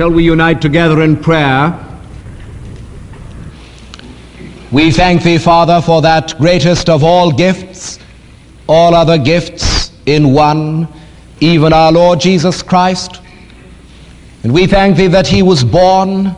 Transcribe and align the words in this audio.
Shall 0.00 0.10
we 0.10 0.24
unite 0.24 0.62
together 0.62 1.02
in 1.02 1.14
prayer? 1.14 1.78
We 4.72 4.90
thank 4.90 5.22
thee, 5.22 5.36
Father, 5.36 5.82
for 5.82 6.00
that 6.00 6.38
greatest 6.38 6.88
of 6.88 7.04
all 7.04 7.30
gifts, 7.30 7.98
all 8.66 8.94
other 8.94 9.18
gifts 9.18 9.92
in 10.06 10.32
one, 10.32 10.88
even 11.40 11.74
our 11.74 11.92
Lord 11.92 12.18
Jesus 12.18 12.62
Christ. 12.62 13.20
And 14.42 14.54
we 14.54 14.66
thank 14.66 14.96
thee 14.96 15.08
that 15.08 15.26
he 15.26 15.42
was 15.42 15.62
born 15.62 16.34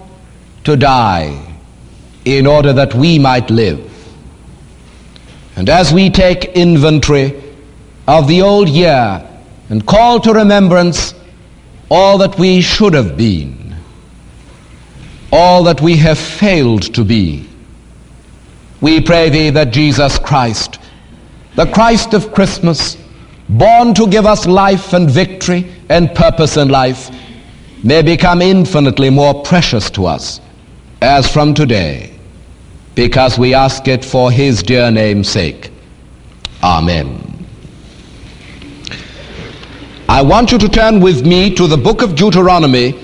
to 0.64 0.76
die 0.76 1.56
in 2.24 2.48
order 2.48 2.72
that 2.72 2.92
we 2.96 3.16
might 3.16 3.48
live. 3.48 3.88
And 5.54 5.68
as 5.68 5.92
we 5.92 6.10
take 6.10 6.46
inventory 6.56 7.40
of 8.08 8.26
the 8.26 8.42
old 8.42 8.68
year 8.68 9.24
and 9.68 9.86
call 9.86 10.18
to 10.18 10.32
remembrance 10.32 11.14
all 11.94 12.16
that 12.16 12.38
we 12.38 12.62
should 12.62 12.94
have 12.94 13.18
been, 13.18 13.76
all 15.30 15.62
that 15.62 15.82
we 15.82 15.94
have 15.94 16.18
failed 16.18 16.94
to 16.94 17.04
be, 17.04 17.46
we 18.80 18.98
pray 18.98 19.28
thee 19.28 19.50
that 19.50 19.74
Jesus 19.74 20.18
Christ, 20.18 20.78
the 21.54 21.66
Christ 21.66 22.14
of 22.14 22.32
Christmas, 22.32 22.96
born 23.46 23.92
to 23.92 24.06
give 24.06 24.24
us 24.24 24.46
life 24.46 24.94
and 24.94 25.10
victory 25.10 25.70
and 25.90 26.14
purpose 26.14 26.56
in 26.56 26.68
life, 26.68 27.10
may 27.84 28.00
become 28.00 28.40
infinitely 28.40 29.10
more 29.10 29.42
precious 29.42 29.90
to 29.90 30.06
us 30.06 30.40
as 31.02 31.30
from 31.30 31.52
today, 31.52 32.18
because 32.94 33.38
we 33.38 33.52
ask 33.52 33.86
it 33.86 34.02
for 34.02 34.30
his 34.30 34.62
dear 34.62 34.90
name's 34.90 35.28
sake. 35.28 35.70
Amen. 36.62 37.31
I 40.12 40.20
want 40.20 40.52
you 40.52 40.58
to 40.58 40.68
turn 40.68 41.00
with 41.00 41.24
me 41.24 41.54
to 41.54 41.66
the 41.66 41.78
book 41.78 42.02
of 42.02 42.14
Deuteronomy, 42.14 42.94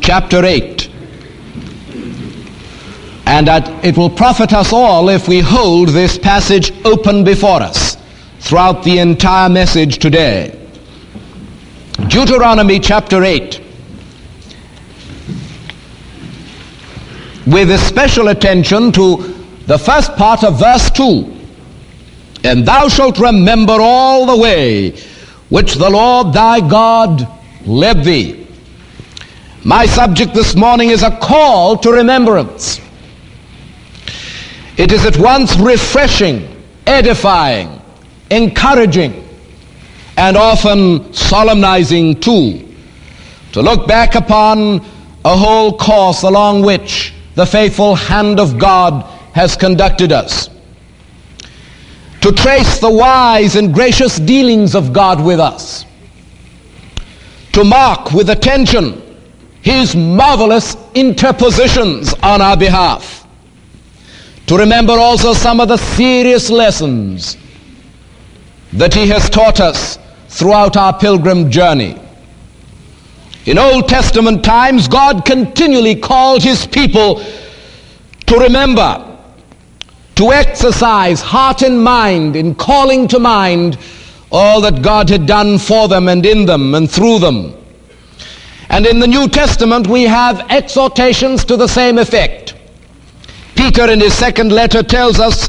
chapter 0.00 0.44
8 0.44 0.90
and 3.26 3.46
that 3.46 3.84
it 3.84 3.96
will 3.96 4.10
profit 4.10 4.52
us 4.52 4.72
all 4.72 5.08
if 5.08 5.28
we 5.28 5.38
hold 5.38 5.90
this 5.90 6.18
passage 6.18 6.72
open 6.84 7.22
before 7.22 7.62
us 7.62 7.96
throughout 8.40 8.82
the 8.82 8.98
entire 8.98 9.48
message 9.48 9.98
today. 9.98 10.58
Deuteronomy 12.08 12.80
chapter 12.80 13.22
8. 13.22 13.60
With 17.46 17.70
especial 17.70 18.28
attention 18.28 18.90
to 18.90 19.16
the 19.68 19.78
first 19.78 20.16
part 20.16 20.42
of 20.42 20.58
verse 20.58 20.90
2. 20.90 21.36
And 22.42 22.66
thou 22.66 22.88
shalt 22.88 23.20
remember 23.20 23.76
all 23.78 24.26
the 24.26 24.36
way 24.36 24.96
which 25.48 25.74
the 25.74 25.88
Lord 25.88 26.32
thy 26.32 26.60
God 26.60 27.26
led 27.66 28.04
thee. 28.04 28.46
My 29.64 29.86
subject 29.86 30.34
this 30.34 30.54
morning 30.54 30.90
is 30.90 31.02
a 31.02 31.16
call 31.18 31.76
to 31.78 31.90
remembrance. 31.90 32.80
It 34.76 34.92
is 34.92 35.04
at 35.04 35.16
once 35.18 35.56
refreshing, 35.56 36.48
edifying, 36.86 37.80
encouraging, 38.30 39.28
and 40.16 40.36
often 40.36 41.12
solemnizing 41.12 42.20
too, 42.20 42.68
to 43.52 43.62
look 43.62 43.86
back 43.86 44.14
upon 44.14 44.84
a 45.24 45.36
whole 45.36 45.76
course 45.76 46.22
along 46.22 46.62
which 46.62 47.12
the 47.34 47.46
faithful 47.46 47.94
hand 47.94 48.38
of 48.38 48.58
God 48.58 49.02
has 49.34 49.56
conducted 49.56 50.12
us. 50.12 50.48
To 52.22 52.32
trace 52.32 52.78
the 52.78 52.90
wise 52.90 53.56
and 53.56 53.72
gracious 53.72 54.18
dealings 54.18 54.74
of 54.74 54.92
God 54.92 55.24
with 55.24 55.40
us. 55.40 55.84
To 57.52 57.64
mark 57.64 58.12
with 58.12 58.30
attention 58.30 59.02
his 59.62 59.94
marvelous 59.94 60.76
interpositions 60.94 62.14
on 62.22 62.40
our 62.40 62.56
behalf 62.56 63.18
to 64.48 64.56
remember 64.56 64.94
also 64.94 65.34
some 65.34 65.60
of 65.60 65.68
the 65.68 65.76
serious 65.76 66.48
lessons 66.48 67.36
that 68.72 68.94
he 68.94 69.06
has 69.06 69.28
taught 69.28 69.60
us 69.60 69.98
throughout 70.28 70.74
our 70.74 70.98
pilgrim 70.98 71.50
journey. 71.50 72.00
In 73.44 73.58
Old 73.58 73.88
Testament 73.88 74.42
times, 74.42 74.88
God 74.88 75.26
continually 75.26 75.96
called 75.96 76.42
his 76.42 76.66
people 76.66 77.22
to 78.26 78.38
remember, 78.38 79.04
to 80.18 80.32
exercise 80.32 81.20
heart 81.20 81.62
and 81.62 81.80
mind 81.82 82.34
in 82.34 82.52
calling 82.52 83.06
to 83.06 83.20
mind 83.20 83.78
all 84.32 84.60
that 84.60 84.82
God 84.82 85.08
had 85.08 85.26
done 85.26 85.58
for 85.58 85.86
them 85.86 86.08
and 86.08 86.26
in 86.26 86.44
them 86.44 86.74
and 86.74 86.90
through 86.90 87.20
them. 87.20 87.54
And 88.68 88.84
in 88.84 88.98
the 88.98 89.06
New 89.06 89.28
Testament, 89.28 89.86
we 89.86 90.02
have 90.02 90.40
exhortations 90.50 91.44
to 91.44 91.56
the 91.56 91.68
same 91.68 91.98
effect. 91.98 92.56
Peter 93.54 93.88
in 93.88 94.00
his 94.00 94.12
second 94.12 94.50
letter 94.50 94.82
tells 94.82 95.20
us 95.20 95.48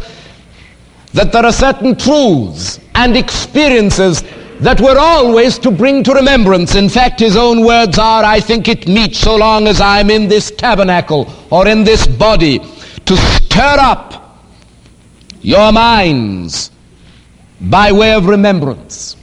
that 1.13 1.31
there 1.31 1.45
are 1.45 1.51
certain 1.51 1.95
truths 1.95 2.79
and 2.93 3.17
experiences 3.17 4.23
that 4.59 4.79
we're 4.79 4.99
always 4.99 5.57
to 5.57 5.71
bring 5.71 6.03
to 6.03 6.13
remembrance. 6.13 6.75
In 6.75 6.89
fact, 6.89 7.19
his 7.19 7.35
own 7.35 7.65
words 7.65 7.97
are, 7.97 8.23
I 8.23 8.39
think 8.39 8.67
it 8.67 8.87
meet 8.87 9.15
so 9.15 9.35
long 9.35 9.67
as 9.67 9.81
I'm 9.81 10.11
in 10.11 10.27
this 10.27 10.51
tabernacle 10.51 11.27
or 11.49 11.67
in 11.67 11.83
this 11.83 12.05
body 12.05 12.59
to 13.05 13.17
stir 13.17 13.77
up 13.79 14.28
your 15.41 15.71
minds 15.71 16.71
by 17.61 17.91
way 17.91 18.13
of 18.13 18.25
remembrance. 18.25 19.15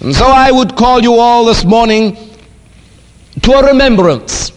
And 0.00 0.14
so 0.14 0.26
I 0.26 0.50
would 0.50 0.76
call 0.76 1.00
you 1.00 1.14
all 1.14 1.44
this 1.44 1.64
morning 1.64 2.16
to 3.42 3.52
a 3.52 3.66
remembrance 3.66 4.52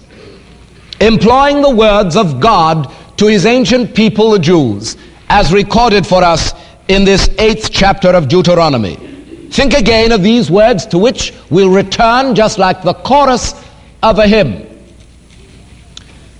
employing 1.00 1.62
the 1.62 1.70
words 1.70 2.16
of 2.16 2.40
God 2.40 2.94
to 3.18 3.26
his 3.26 3.46
ancient 3.46 3.96
people, 3.96 4.32
the 4.32 4.40
Jews, 4.40 4.98
as 5.30 5.52
recorded 5.52 6.06
for 6.06 6.24
us 6.24 6.54
in 6.88 7.04
this 7.04 7.30
eighth 7.40 7.72
chapter 7.72 8.10
of 8.10 8.28
Deuteronomy. 8.28 8.96
Think 9.50 9.74
again 9.74 10.12
of 10.12 10.22
these 10.22 10.52
words 10.52 10.86
to 10.88 10.98
which 10.98 11.34
we'll 11.50 11.70
return 11.70 12.36
just 12.36 12.58
like 12.58 12.84
the 12.84 12.94
chorus 12.94 13.54
of 14.04 14.20
a 14.20 14.28
hymn. 14.28 14.68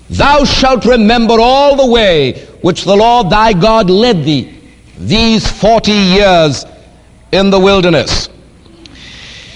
Thou 0.10 0.44
shalt 0.44 0.86
remember 0.86 1.38
all 1.40 1.76
the 1.76 1.92
way 1.92 2.48
which 2.62 2.84
the 2.84 2.96
Lord 2.96 3.30
thy 3.30 3.54
God 3.54 3.90
led 3.90 4.24
thee 4.24 4.60
these 4.98 5.50
40 5.50 5.92
years 5.92 6.66
in 7.32 7.50
the 7.50 7.60
wilderness. 7.60 8.30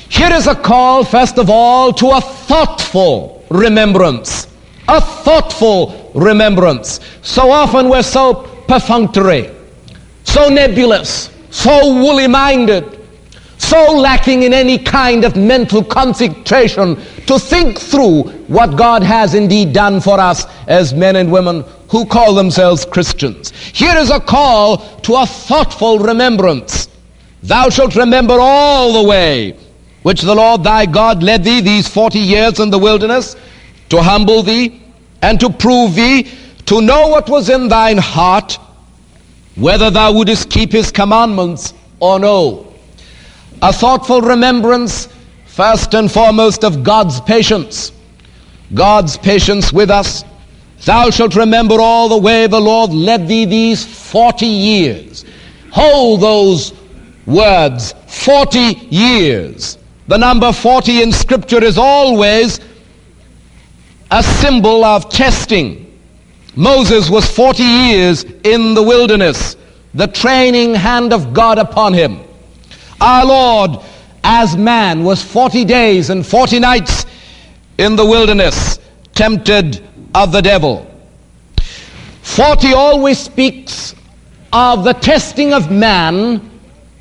Here 0.09 0.31
is 0.33 0.47
a 0.47 0.55
call, 0.55 1.03
first 1.03 1.37
of 1.37 1.49
all, 1.49 1.91
to 1.93 2.11
a 2.11 2.21
thoughtful 2.21 3.45
remembrance 3.49 4.47
a 4.87 5.01
thoughtful 5.01 6.11
remembrance. 6.13 6.99
So 7.21 7.51
often 7.51 7.89
we're 7.89 8.03
so 8.03 8.33
perfunctory, 8.67 9.51
so 10.23 10.49
nebulous, 10.49 11.29
so 11.49 11.93
woolly 11.93 12.27
minded, 12.27 12.99
so 13.57 13.93
lacking 13.93 14.43
in 14.43 14.53
any 14.53 14.77
kind 14.77 15.23
of 15.23 15.35
mental 15.35 15.83
concentration 15.83 16.95
to 17.25 17.39
think 17.39 17.79
through 17.79 18.23
what 18.47 18.77
God 18.77 19.01
has 19.01 19.33
indeed 19.33 19.73
done 19.73 20.01
for 20.01 20.19
us 20.19 20.45
as 20.67 20.93
men 20.93 21.15
and 21.15 21.31
women 21.31 21.63
who 21.89 22.05
call 22.05 22.33
themselves 22.33 22.85
Christians. 22.85 23.51
Here 23.51 23.95
is 23.97 24.09
a 24.09 24.19
call 24.19 24.77
to 25.01 25.15
a 25.15 25.25
thoughtful 25.25 25.99
remembrance. 25.99 26.87
Thou 27.43 27.69
shalt 27.69 27.95
remember 27.95 28.37
all 28.39 28.93
the 28.93 29.07
way 29.07 29.57
which 30.03 30.21
the 30.21 30.35
Lord 30.35 30.63
thy 30.63 30.85
God 30.85 31.23
led 31.23 31.43
thee 31.43 31.61
these 31.61 31.87
forty 31.87 32.19
years 32.19 32.59
in 32.59 32.69
the 32.69 32.77
wilderness 32.77 33.35
to 33.89 34.01
humble 34.01 34.43
thee 34.43 34.81
and 35.21 35.39
to 35.39 35.49
prove 35.49 35.95
thee, 35.95 36.29
to 36.67 36.81
know 36.81 37.07
what 37.07 37.29
was 37.29 37.49
in 37.49 37.67
thine 37.67 37.97
heart, 37.97 38.59
whether 39.55 39.89
thou 39.89 40.11
wouldest 40.11 40.49
keep 40.49 40.71
his 40.71 40.91
commandments 40.91 41.73
or 41.99 42.19
no. 42.19 42.71
A 43.61 43.73
thoughtful 43.73 44.21
remembrance, 44.21 45.07
first 45.45 45.93
and 45.93 46.11
foremost, 46.11 46.63
of 46.63 46.83
God's 46.83 47.21
patience. 47.21 47.91
God's 48.73 49.17
patience 49.17 49.71
with 49.71 49.89
us. 49.89 50.23
Thou 50.83 51.09
shalt 51.09 51.35
remember 51.35 51.79
all 51.79 52.09
the 52.09 52.17
way 52.17 52.47
the 52.47 52.59
Lord 52.59 52.91
led 52.91 53.27
thee 53.27 53.45
these 53.45 53.85
40 53.85 54.45
years. 54.45 55.25
Hold 55.71 56.21
those 56.21 56.73
words, 57.25 57.93
40 58.07 58.59
years. 58.59 59.77
The 60.07 60.17
number 60.17 60.51
40 60.51 61.01
in 61.01 61.11
Scripture 61.11 61.63
is 61.63 61.77
always 61.77 62.59
a 64.11 64.21
symbol 64.21 64.83
of 64.83 65.09
testing. 65.09 65.81
Moses 66.55 67.09
was 67.09 67.29
40 67.29 67.63
years 67.63 68.23
in 68.43 68.73
the 68.75 68.83
wilderness, 68.83 69.57
the 69.93 70.07
training 70.07 70.75
hand 70.75 71.11
of 71.11 71.33
God 71.33 71.57
upon 71.57 71.93
him. 71.93 72.19
Our 73.01 73.25
Lord, 73.25 73.83
as 74.23 74.55
man, 74.55 75.03
was 75.03 75.21
40 75.21 75.65
days 75.65 76.09
and 76.09 76.25
40 76.25 76.59
nights 76.59 77.05
in 77.77 77.95
the 77.95 78.05
wilderness, 78.05 78.79
tempted 79.13 79.83
of 80.15 80.31
the 80.31 80.41
devil. 80.41 80.89
40 82.21 82.73
always 82.73 83.19
speaks 83.19 83.93
of 84.53 84.83
the 84.83 84.93
testing 84.93 85.53
of 85.53 85.69
man 85.69 86.49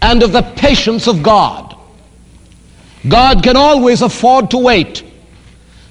and 0.02 0.22
of 0.22 0.32
the 0.32 0.43
patience 0.43 1.06
of 1.06 1.22
God. 1.22 1.76
God 3.08 3.43
can 3.43 3.56
always 3.56 4.02
afford 4.02 4.50
to 4.50 4.58
wait 4.58 5.05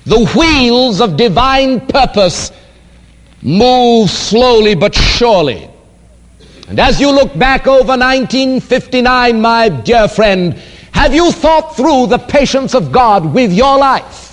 the 0.05 0.25
wheels 0.35 0.99
of 0.99 1.15
divine 1.15 1.79
purpose 1.87 2.51
move 3.41 4.09
slowly 4.09 4.75
but 4.75 4.93
surely. 4.93 5.69
And 6.67 6.79
as 6.79 6.99
you 6.99 7.09
look 7.11 7.37
back 7.37 7.67
over 7.67 7.97
1959, 7.97 9.41
my 9.41 9.69
dear 9.69 10.07
friend, 10.07 10.53
have 10.91 11.13
you 11.13 11.31
thought 11.31 11.75
through 11.75 12.07
the 12.07 12.17
patience 12.17 12.73
of 12.75 12.91
God 12.91 13.33
with 13.33 13.53
your 13.53 13.77
life? 13.77 14.32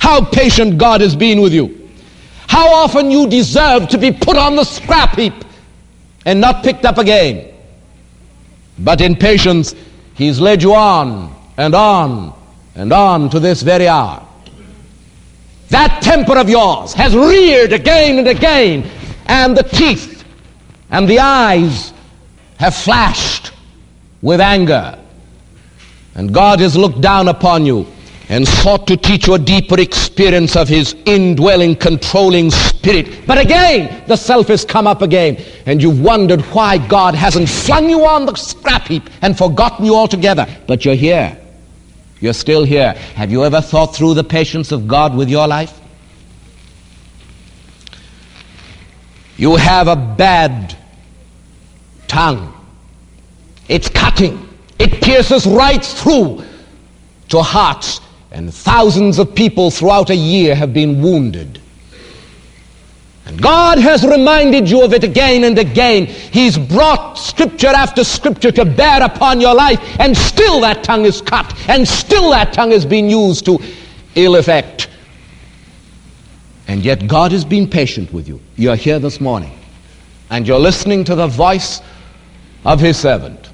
How 0.00 0.24
patient 0.24 0.78
God 0.78 1.02
has 1.02 1.14
been 1.14 1.40
with 1.40 1.52
you. 1.52 1.88
How 2.48 2.72
often 2.74 3.10
you 3.10 3.28
deserve 3.28 3.88
to 3.90 3.98
be 3.98 4.10
put 4.10 4.36
on 4.36 4.56
the 4.56 4.64
scrap 4.64 5.16
heap 5.16 5.34
and 6.24 6.40
not 6.40 6.64
picked 6.64 6.84
up 6.84 6.98
again. 6.98 7.54
But 8.78 9.00
in 9.00 9.14
patience, 9.14 9.74
He's 10.14 10.40
led 10.40 10.62
you 10.62 10.74
on 10.74 11.34
and 11.56 11.74
on 11.74 12.34
and 12.74 12.92
on 12.92 13.30
to 13.30 13.40
this 13.40 13.62
very 13.62 13.88
hour. 13.88 14.26
That 15.68 16.02
temper 16.02 16.36
of 16.36 16.48
yours 16.48 16.92
has 16.94 17.14
reared 17.14 17.72
again 17.72 18.18
and 18.18 18.28
again, 18.28 18.90
and 19.26 19.56
the 19.56 19.62
teeth 19.62 20.24
and 20.90 21.08
the 21.08 21.20
eyes 21.20 21.92
have 22.58 22.74
flashed 22.74 23.52
with 24.20 24.40
anger. 24.40 24.98
And 26.14 26.34
God 26.34 26.60
has 26.60 26.76
looked 26.76 27.00
down 27.00 27.28
upon 27.28 27.64
you 27.64 27.86
and 28.30 28.46
sought 28.46 28.86
to 28.86 28.96
teach 28.96 29.26
you 29.26 29.34
a 29.34 29.38
deeper 29.38 29.78
experience 29.80 30.54
of 30.54 30.68
his 30.68 30.94
indwelling, 31.04 31.74
controlling 31.74 32.48
spirit. 32.50 33.26
But 33.26 33.38
again, 33.38 34.04
the 34.06 34.16
self 34.16 34.46
has 34.48 34.64
come 34.64 34.86
up 34.86 35.02
again, 35.02 35.44
and 35.66 35.82
you've 35.82 36.00
wondered 36.00 36.40
why 36.42 36.78
God 36.86 37.16
hasn't 37.16 37.48
flung 37.48 37.90
you 37.90 38.06
on 38.06 38.26
the 38.26 38.34
scrap 38.36 38.86
heap 38.86 39.10
and 39.20 39.36
forgotten 39.36 39.84
you 39.84 39.96
altogether. 39.96 40.46
But 40.68 40.84
you're 40.84 40.94
here. 40.94 41.36
You're 42.20 42.32
still 42.32 42.62
here. 42.62 42.92
Have 43.16 43.32
you 43.32 43.44
ever 43.44 43.60
thought 43.60 43.96
through 43.96 44.14
the 44.14 44.24
patience 44.24 44.70
of 44.70 44.86
God 44.86 45.16
with 45.16 45.28
your 45.28 45.48
life? 45.48 45.80
You 49.36 49.56
have 49.56 49.88
a 49.88 49.96
bad 49.96 50.76
tongue. 52.06 52.54
It's 53.68 53.88
cutting. 53.88 54.48
It 54.78 55.02
pierces 55.02 55.46
right 55.46 55.84
through 55.84 56.44
to 57.30 57.42
hearts, 57.42 58.00
and 58.30 58.52
thousands 58.52 59.18
of 59.18 59.34
people 59.34 59.70
throughout 59.70 60.10
a 60.10 60.14
year 60.14 60.54
have 60.54 60.72
been 60.72 61.02
wounded. 61.02 61.60
And 63.26 63.40
God 63.40 63.78
has 63.78 64.04
reminded 64.04 64.68
you 64.68 64.82
of 64.82 64.92
it 64.92 65.04
again 65.04 65.44
and 65.44 65.58
again. 65.58 66.06
He's 66.06 66.58
brought 66.58 67.14
scripture 67.14 67.68
after 67.68 68.02
scripture 68.02 68.50
to 68.52 68.64
bear 68.64 69.02
upon 69.02 69.40
your 69.40 69.54
life, 69.54 69.78
and 70.00 70.16
still 70.16 70.60
that 70.62 70.82
tongue 70.82 71.04
is 71.04 71.20
cut, 71.20 71.54
and 71.68 71.86
still 71.86 72.30
that 72.30 72.52
tongue 72.52 72.72
is 72.72 72.84
being 72.84 73.08
used 73.08 73.44
to 73.44 73.58
ill 74.16 74.36
effect. 74.36 74.88
And 76.66 76.84
yet 76.84 77.06
God 77.06 77.32
has 77.32 77.44
been 77.44 77.68
patient 77.68 78.12
with 78.12 78.28
you. 78.28 78.40
You're 78.56 78.76
here 78.76 78.98
this 78.98 79.20
morning, 79.20 79.56
and 80.30 80.46
you're 80.46 80.58
listening 80.58 81.04
to 81.04 81.14
the 81.14 81.26
voice 81.26 81.82
of 82.64 82.80
His 82.80 82.96
servant. 82.96 83.50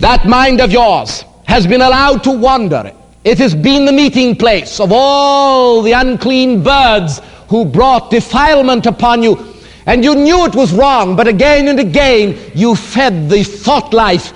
That 0.00 0.26
mind 0.26 0.60
of 0.60 0.72
yours 0.72 1.24
has 1.44 1.66
been 1.66 1.80
allowed 1.80 2.24
to 2.24 2.30
wander. 2.30 2.92
It 3.26 3.38
has 3.38 3.56
been 3.56 3.86
the 3.86 3.92
meeting 3.92 4.36
place 4.36 4.78
of 4.78 4.92
all 4.92 5.82
the 5.82 5.90
unclean 5.90 6.62
birds 6.62 7.20
who 7.48 7.64
brought 7.64 8.08
defilement 8.08 8.86
upon 8.86 9.20
you. 9.24 9.52
And 9.84 10.04
you 10.04 10.14
knew 10.14 10.46
it 10.46 10.54
was 10.54 10.72
wrong, 10.72 11.16
but 11.16 11.26
again 11.26 11.66
and 11.66 11.80
again 11.80 12.38
you 12.54 12.76
fed 12.76 13.28
the 13.28 13.42
thought 13.42 13.92
life 13.92 14.32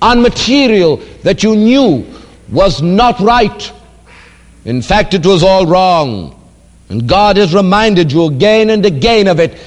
on 0.00 0.22
material 0.22 0.98
that 1.24 1.42
you 1.42 1.56
knew 1.56 2.06
was 2.52 2.80
not 2.80 3.18
right. 3.18 3.72
In 4.66 4.82
fact, 4.82 5.14
it 5.14 5.26
was 5.26 5.42
all 5.42 5.66
wrong. 5.66 6.40
And 6.90 7.08
God 7.08 7.36
has 7.38 7.52
reminded 7.52 8.12
you 8.12 8.26
again 8.26 8.70
and 8.70 8.86
again 8.86 9.26
of 9.26 9.40
it. 9.40 9.58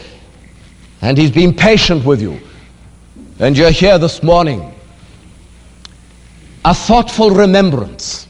And 1.01 1.17
He's 1.17 1.31
been 1.31 1.53
patient 1.53 2.05
with 2.05 2.21
you. 2.21 2.39
And 3.37 3.57
you're 3.57 3.71
here 3.71 3.97
this 3.97 4.23
morning. 4.23 4.73
A 6.63 6.73
thoughtful 6.73 7.31
remembrance. 7.31 8.24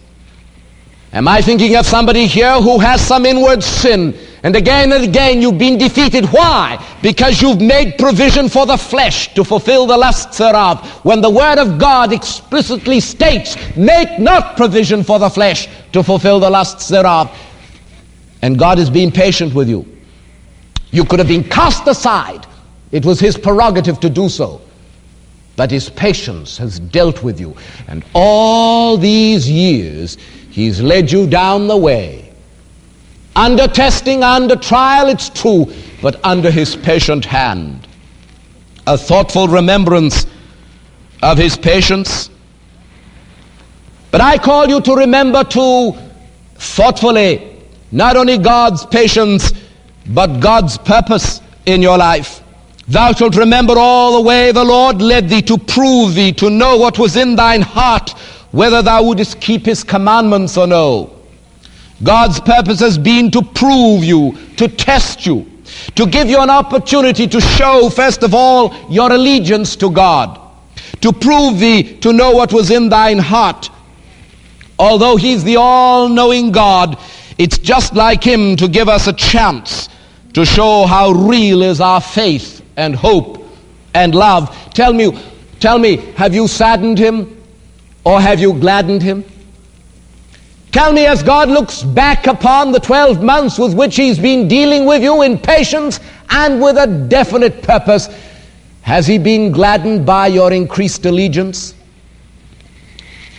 Am 1.15 1.29
I 1.29 1.41
thinking 1.41 1.77
of 1.77 1.85
somebody 1.85 2.27
here 2.27 2.61
who 2.61 2.77
has 2.77 2.99
some 2.99 3.25
inward 3.25 3.63
sin 3.63 4.13
and 4.43 4.53
again 4.53 4.91
and 4.91 5.01
again 5.03 5.41
you've 5.41 5.57
been 5.57 5.77
defeated. 5.77 6.25
Why? 6.25 6.77
Because 7.01 7.41
you've 7.41 7.61
made 7.61 7.97
provision 7.97 8.49
for 8.49 8.65
the 8.65 8.77
flesh 8.77 9.33
to 9.33 9.45
fulfill 9.45 9.87
the 9.87 9.97
lusts 9.97 10.37
thereof. 10.37 10.87
When 11.05 11.21
the 11.21 11.29
Word 11.29 11.57
of 11.57 11.79
God 11.79 12.11
explicitly 12.11 12.99
states, 12.99 13.55
make 13.77 14.19
not 14.19 14.57
provision 14.57 15.03
for 15.03 15.17
the 15.17 15.29
flesh 15.29 15.69
to 15.93 16.03
fulfill 16.03 16.41
the 16.41 16.49
lusts 16.49 16.89
thereof. 16.89 17.31
And 18.41 18.59
God 18.59 18.77
is 18.77 18.89
being 18.89 19.09
patient 19.09 19.55
with 19.55 19.69
you. 19.69 19.83
You 20.91 21.05
could 21.05 21.19
have 21.19 21.29
been 21.29 21.45
cast 21.45 21.87
aside. 21.87 22.45
It 22.91 23.05
was 23.05 23.21
His 23.21 23.37
prerogative 23.37 24.01
to 24.01 24.09
do 24.09 24.27
so. 24.27 24.61
But 25.55 25.71
His 25.71 25.89
patience 25.89 26.57
has 26.57 26.79
dealt 26.79 27.23
with 27.23 27.39
you. 27.39 27.55
And 27.87 28.03
all 28.13 28.97
these 28.97 29.49
years, 29.49 30.17
He's 30.49 30.81
led 30.81 31.11
you 31.11 31.27
down 31.27 31.67
the 31.67 31.77
way 31.77 32.25
under 33.35 33.67
testing, 33.67 34.23
under 34.23 34.55
trial, 34.55 35.07
it's 35.09 35.29
true, 35.29 35.71
but 36.01 36.23
under 36.23 36.49
his 36.49 36.75
patient 36.75 37.25
hand. 37.25 37.85
A 38.87 38.97
thoughtful 38.97 39.47
remembrance 39.47 40.25
of 41.21 41.37
his 41.37 41.57
patience. 41.57 42.29
But 44.11 44.21
I 44.21 44.37
call 44.37 44.67
you 44.67 44.79
to 44.81 44.95
remember 44.95 45.43
too 45.43 45.95
thoughtfully 46.55 47.51
not 47.91 48.15
only 48.15 48.37
God's 48.37 48.85
patience, 48.85 49.51
but 50.07 50.39
God's 50.39 50.77
purpose 50.77 51.41
in 51.65 51.81
your 51.81 51.97
life. 51.97 52.41
Thou 52.87 53.13
shalt 53.13 53.35
remember 53.35 53.73
all 53.77 54.13
the 54.13 54.27
way 54.27 54.51
the 54.51 54.63
Lord 54.63 55.01
led 55.01 55.27
thee 55.27 55.41
to 55.43 55.57
prove 55.57 56.13
thee, 56.13 56.31
to 56.33 56.51
know 56.51 56.77
what 56.77 56.99
was 56.99 57.15
in 57.15 57.35
thine 57.35 57.61
heart, 57.61 58.11
whether 58.51 58.83
thou 58.83 59.03
wouldest 59.03 59.41
keep 59.41 59.65
his 59.65 59.83
commandments 59.83 60.55
or 60.55 60.67
no. 60.67 61.11
God's 62.03 62.39
purpose 62.39 62.79
has 62.81 62.97
been 62.97 63.31
to 63.31 63.41
prove 63.41 64.03
you, 64.03 64.37
to 64.57 64.67
test 64.67 65.25
you, 65.25 65.49
to 65.95 66.05
give 66.05 66.29
you 66.29 66.39
an 66.39 66.51
opportunity 66.51 67.25
to 67.25 67.41
show, 67.41 67.89
first 67.89 68.21
of 68.21 68.35
all, 68.35 68.75
your 68.89 69.11
allegiance 69.11 69.75
to 69.77 69.89
God, 69.89 70.39
to 71.01 71.11
prove 71.11 71.59
thee 71.59 71.97
to 71.97 72.13
know 72.13 72.31
what 72.31 72.53
was 72.53 72.69
in 72.69 72.89
thine 72.89 73.17
heart. 73.17 73.71
Although 74.77 75.15
He's 75.15 75.43
the 75.43 75.55
all 75.55 76.07
knowing 76.07 76.51
God, 76.51 76.99
it's 77.39 77.57
just 77.57 77.95
like 77.95 78.23
Him 78.23 78.55
to 78.57 78.67
give 78.67 78.89
us 78.89 79.07
a 79.07 79.13
chance 79.13 79.89
to 80.33 80.45
show 80.45 80.85
how 80.85 81.11
real 81.11 81.63
is 81.63 81.81
our 81.81 82.01
faith 82.01 82.54
and 82.77 82.95
hope 82.95 83.45
and 83.93 84.13
love. 84.13 84.55
Tell 84.73 84.93
me, 84.93 85.17
tell 85.59 85.79
me, 85.79 85.97
have 86.15 86.33
you 86.33 86.47
saddened 86.47 86.97
Him 86.97 87.41
or 88.03 88.19
have 88.21 88.39
you 88.39 88.53
gladdened 88.53 89.01
Him? 89.01 89.23
Tell 90.71 90.91
me, 90.91 91.05
as 91.05 91.23
God 91.23 91.47
looks 91.47 91.83
back 91.83 92.27
upon 92.27 92.73
the 92.73 92.79
12 92.79 93.23
months 93.23 93.57
with 93.57 93.73
which 93.73 93.95
He's 93.95 94.19
been 94.19 94.47
dealing 94.47 94.85
with 94.85 95.01
you 95.01 95.21
in 95.21 95.37
patience 95.37 95.99
and 96.29 96.61
with 96.61 96.77
a 96.77 96.87
definite 97.07 97.63
purpose, 97.63 98.09
has 98.81 99.07
He 99.07 99.17
been 99.17 99.51
gladdened 99.51 100.05
by 100.05 100.27
your 100.27 100.51
increased 100.51 101.05
allegiance? 101.05 101.73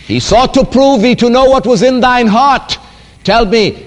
He 0.07 0.19
sought 0.19 0.53
to 0.55 0.65
prove 0.65 1.01
thee 1.01 1.15
to 1.15 1.29
know 1.29 1.45
what 1.45 1.67
was 1.67 1.83
in 1.83 1.99
thine 1.99 2.27
heart. 2.27 2.77
Tell 3.23 3.45
me, 3.45 3.85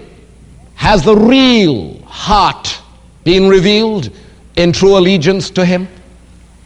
has 0.75 1.03
the 1.03 1.17
real 1.17 2.01
heart 2.03 2.81
been 3.25 3.49
revealed 3.49 4.11
in 4.61 4.73
true 4.73 4.97
allegiance 4.99 5.51
to 5.51 5.65
Him? 5.65 5.89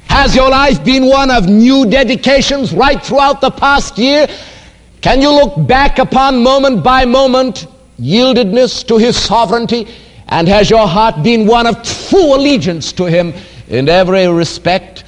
Has 0.09 0.35
your 0.37 0.51
life 0.51 0.85
been 0.85 1.07
one 1.07 1.31
of 1.31 1.49
new 1.49 1.87
dedications 1.89 2.73
right 2.73 3.03
throughout 3.03 3.41
the 3.41 3.51
past 3.51 3.99
year? 3.99 4.27
Can 5.01 5.21
you 5.21 5.31
look 5.31 5.67
back 5.67 5.99
upon 5.99 6.43
moment 6.43 6.83
by 6.83 7.05
moment 7.05 7.67
yieldedness 8.01 8.87
to 8.87 8.97
his 8.97 9.17
sovereignty? 9.17 9.87
And 10.29 10.49
has 10.49 10.71
your 10.71 10.87
heart 10.87 11.23
been 11.23 11.47
one 11.47 11.67
of 11.67 11.83
true 11.83 12.35
allegiance 12.35 12.93
to 12.93 13.05
him 13.05 13.35
in 13.69 13.89
every 13.89 14.27
respect? 14.29 15.05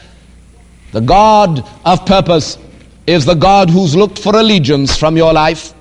The 0.92 1.00
God 1.00 1.66
of 1.84 2.04
purpose 2.04 2.58
is 3.06 3.24
the 3.24 3.34
God 3.34 3.70
who's 3.70 3.96
looked 3.96 4.18
for 4.18 4.36
allegiance 4.36 4.96
from 4.96 5.16
your 5.16 5.32
life. 5.32 5.72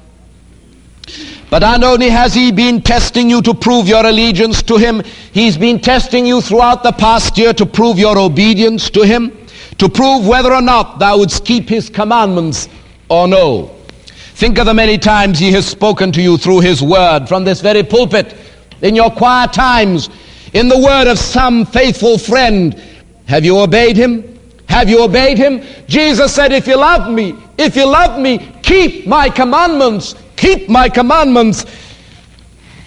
But 1.49 1.59
not 1.59 1.83
only 1.83 2.09
has 2.09 2.33
he 2.33 2.51
been 2.51 2.81
testing 2.81 3.29
you 3.29 3.41
to 3.43 3.53
prove 3.53 3.87
your 3.87 4.05
allegiance 4.05 4.63
to 4.63 4.77
him, 4.77 5.03
he's 5.31 5.57
been 5.57 5.79
testing 5.79 6.25
you 6.25 6.41
throughout 6.41 6.83
the 6.83 6.91
past 6.91 7.37
year 7.37 7.53
to 7.53 7.65
prove 7.65 7.99
your 7.99 8.17
obedience 8.17 8.89
to 8.89 9.03
him, 9.03 9.31
to 9.77 9.87
prove 9.87 10.27
whether 10.27 10.53
or 10.53 10.61
not 10.61 10.99
thou 10.99 11.19
wouldst 11.19 11.45
keep 11.45 11.69
his 11.69 11.89
commandments 11.89 12.67
or 13.09 13.27
no. 13.27 13.75
Think 14.35 14.57
of 14.57 14.65
the 14.65 14.73
many 14.73 14.97
times 14.97 15.39
he 15.39 15.51
has 15.53 15.65
spoken 15.65 16.11
to 16.13 16.21
you 16.21 16.37
through 16.37 16.59
his 16.59 16.81
word 16.81 17.27
from 17.27 17.45
this 17.45 17.61
very 17.61 17.83
pulpit, 17.83 18.35
in 18.81 18.95
your 18.95 19.09
quiet 19.09 19.53
times, 19.53 20.09
in 20.53 20.67
the 20.67 20.77
word 20.77 21.07
of 21.07 21.17
some 21.17 21.65
faithful 21.65 22.17
friend. 22.17 22.81
Have 23.27 23.45
you 23.45 23.57
obeyed 23.57 23.95
him? 23.95 24.39
Have 24.67 24.89
you 24.89 25.03
obeyed 25.03 25.37
him? 25.37 25.63
Jesus 25.87 26.33
said, 26.33 26.51
if 26.51 26.67
you 26.67 26.75
love 26.75 27.09
me, 27.13 27.35
if 27.57 27.75
you 27.75 27.85
love 27.85 28.19
me, 28.19 28.53
keep 28.61 29.07
my 29.07 29.29
commandments. 29.29 30.15
Keep 30.45 30.69
my 30.69 30.87
commandments. 30.87 31.65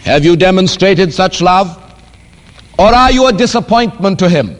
Have 0.05 0.25
you 0.25 0.37
demonstrated 0.37 1.13
such 1.13 1.41
love? 1.41 1.77
Or 2.79 2.87
are 2.87 3.11
you 3.11 3.27
a 3.27 3.33
disappointment 3.33 4.19
to 4.21 4.29
him? 4.29 4.57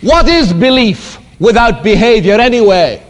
What 0.00 0.28
is 0.28 0.52
belief 0.52 1.18
without 1.38 1.82
behavior 1.82 2.40
anyway? 2.40 3.02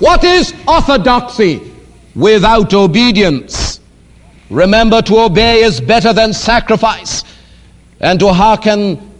What 0.00 0.24
is 0.24 0.52
orthodoxy 0.66 1.72
without 2.16 2.74
obedience? 2.74 3.80
Remember, 4.50 5.00
to 5.02 5.18
obey 5.20 5.62
is 5.62 5.80
better 5.80 6.12
than 6.12 6.32
sacrifice, 6.32 7.24
and 8.00 8.18
to 8.20 8.32
hearken 8.32 9.12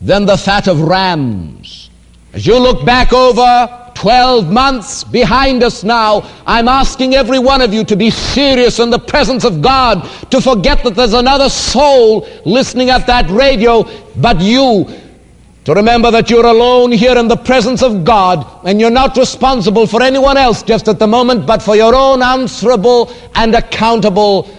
than 0.00 0.26
the 0.26 0.36
fat 0.36 0.66
of 0.68 0.80
rams. 0.80 1.90
As 2.32 2.46
you 2.46 2.58
look 2.58 2.84
back 2.84 3.12
over 3.12 3.83
12 4.04 4.52
months 4.52 5.02
behind 5.02 5.62
us 5.62 5.82
now, 5.82 6.30
I'm 6.46 6.68
asking 6.68 7.14
every 7.14 7.38
one 7.38 7.62
of 7.62 7.72
you 7.72 7.84
to 7.84 7.96
be 7.96 8.10
serious 8.10 8.78
in 8.78 8.90
the 8.90 8.98
presence 8.98 9.44
of 9.44 9.62
God, 9.62 10.06
to 10.30 10.42
forget 10.42 10.84
that 10.84 10.94
there's 10.94 11.14
another 11.14 11.48
soul 11.48 12.28
listening 12.44 12.90
at 12.90 13.06
that 13.06 13.30
radio, 13.30 13.88
but 14.16 14.42
you, 14.42 14.86
to 15.64 15.72
remember 15.72 16.10
that 16.10 16.28
you're 16.28 16.44
alone 16.44 16.92
here 16.92 17.16
in 17.16 17.28
the 17.28 17.36
presence 17.36 17.82
of 17.82 18.04
God 18.04 18.46
and 18.66 18.78
you're 18.78 18.90
not 18.90 19.16
responsible 19.16 19.86
for 19.86 20.02
anyone 20.02 20.36
else 20.36 20.62
just 20.62 20.86
at 20.86 20.98
the 20.98 21.06
moment, 21.06 21.46
but 21.46 21.62
for 21.62 21.74
your 21.74 21.94
own 21.94 22.22
answerable 22.22 23.10
and 23.34 23.54
accountable 23.54 24.54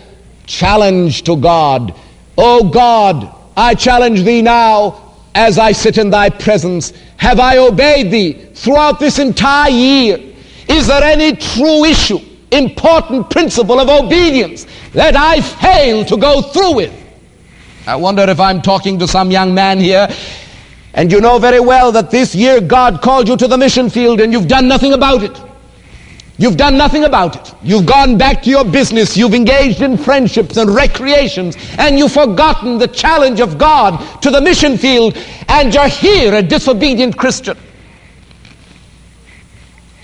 challenge 0.47 1.21
to 1.21 1.35
God. 1.35 1.93
Oh 2.35 2.67
God, 2.67 3.31
I 3.55 3.75
challenge 3.75 4.23
thee 4.23 4.41
now 4.41 5.04
as 5.35 5.59
I 5.59 5.73
sit 5.73 5.97
in 5.97 6.09
thy 6.09 6.29
presence. 6.29 6.93
Have 7.17 7.39
I 7.39 7.57
obeyed 7.57 8.09
thee 8.09 8.33
throughout 8.55 8.99
this 8.99 9.19
entire 9.19 9.69
year? 9.69 10.17
Is 10.67 10.87
there 10.87 11.03
any 11.03 11.35
true 11.35 11.83
issue, 11.83 12.19
important 12.51 13.29
principle 13.29 13.79
of 13.79 13.89
obedience 13.89 14.65
that 14.93 15.15
I 15.15 15.41
fail 15.41 16.03
to 16.05 16.17
go 16.17 16.41
through 16.41 16.75
with? 16.75 17.01
I 17.85 17.95
wonder 17.95 18.23
if 18.23 18.39
I'm 18.39 18.61
talking 18.61 18.97
to 18.99 19.07
some 19.07 19.29
young 19.29 19.53
man 19.53 19.79
here 19.79 20.07
and 20.95 21.11
you 21.11 21.21
know 21.21 21.37
very 21.37 21.59
well 21.59 21.91
that 21.91 22.09
this 22.09 22.33
year 22.33 22.61
God 22.61 23.01
called 23.01 23.27
you 23.27 23.37
to 23.37 23.47
the 23.47 23.57
mission 23.57 23.89
field 23.89 24.21
and 24.21 24.33
you've 24.33 24.47
done 24.47 24.67
nothing 24.67 24.93
about 24.93 25.21
it. 25.21 25.39
You've 26.37 26.57
done 26.57 26.77
nothing 26.77 27.05
about 27.05 27.35
it. 27.37 27.55
You've 27.63 27.85
gone 27.85 28.17
back 28.17 28.43
to 28.43 28.49
your 28.49 28.65
business. 28.65 29.15
You've 29.15 29.33
engaged 29.33 29.81
in 29.81 29.97
friendships 29.97 30.57
and 30.57 30.69
recreations, 30.69 31.55
and 31.77 31.97
you've 31.97 32.11
forgotten 32.11 32.77
the 32.77 32.87
challenge 32.87 33.39
of 33.39 33.57
God 33.57 34.21
to 34.21 34.29
the 34.29 34.41
mission 34.41 34.77
field, 34.77 35.17
and 35.47 35.73
you're 35.73 35.87
here, 35.87 36.35
a 36.35 36.41
disobedient 36.41 37.17
Christian. 37.17 37.57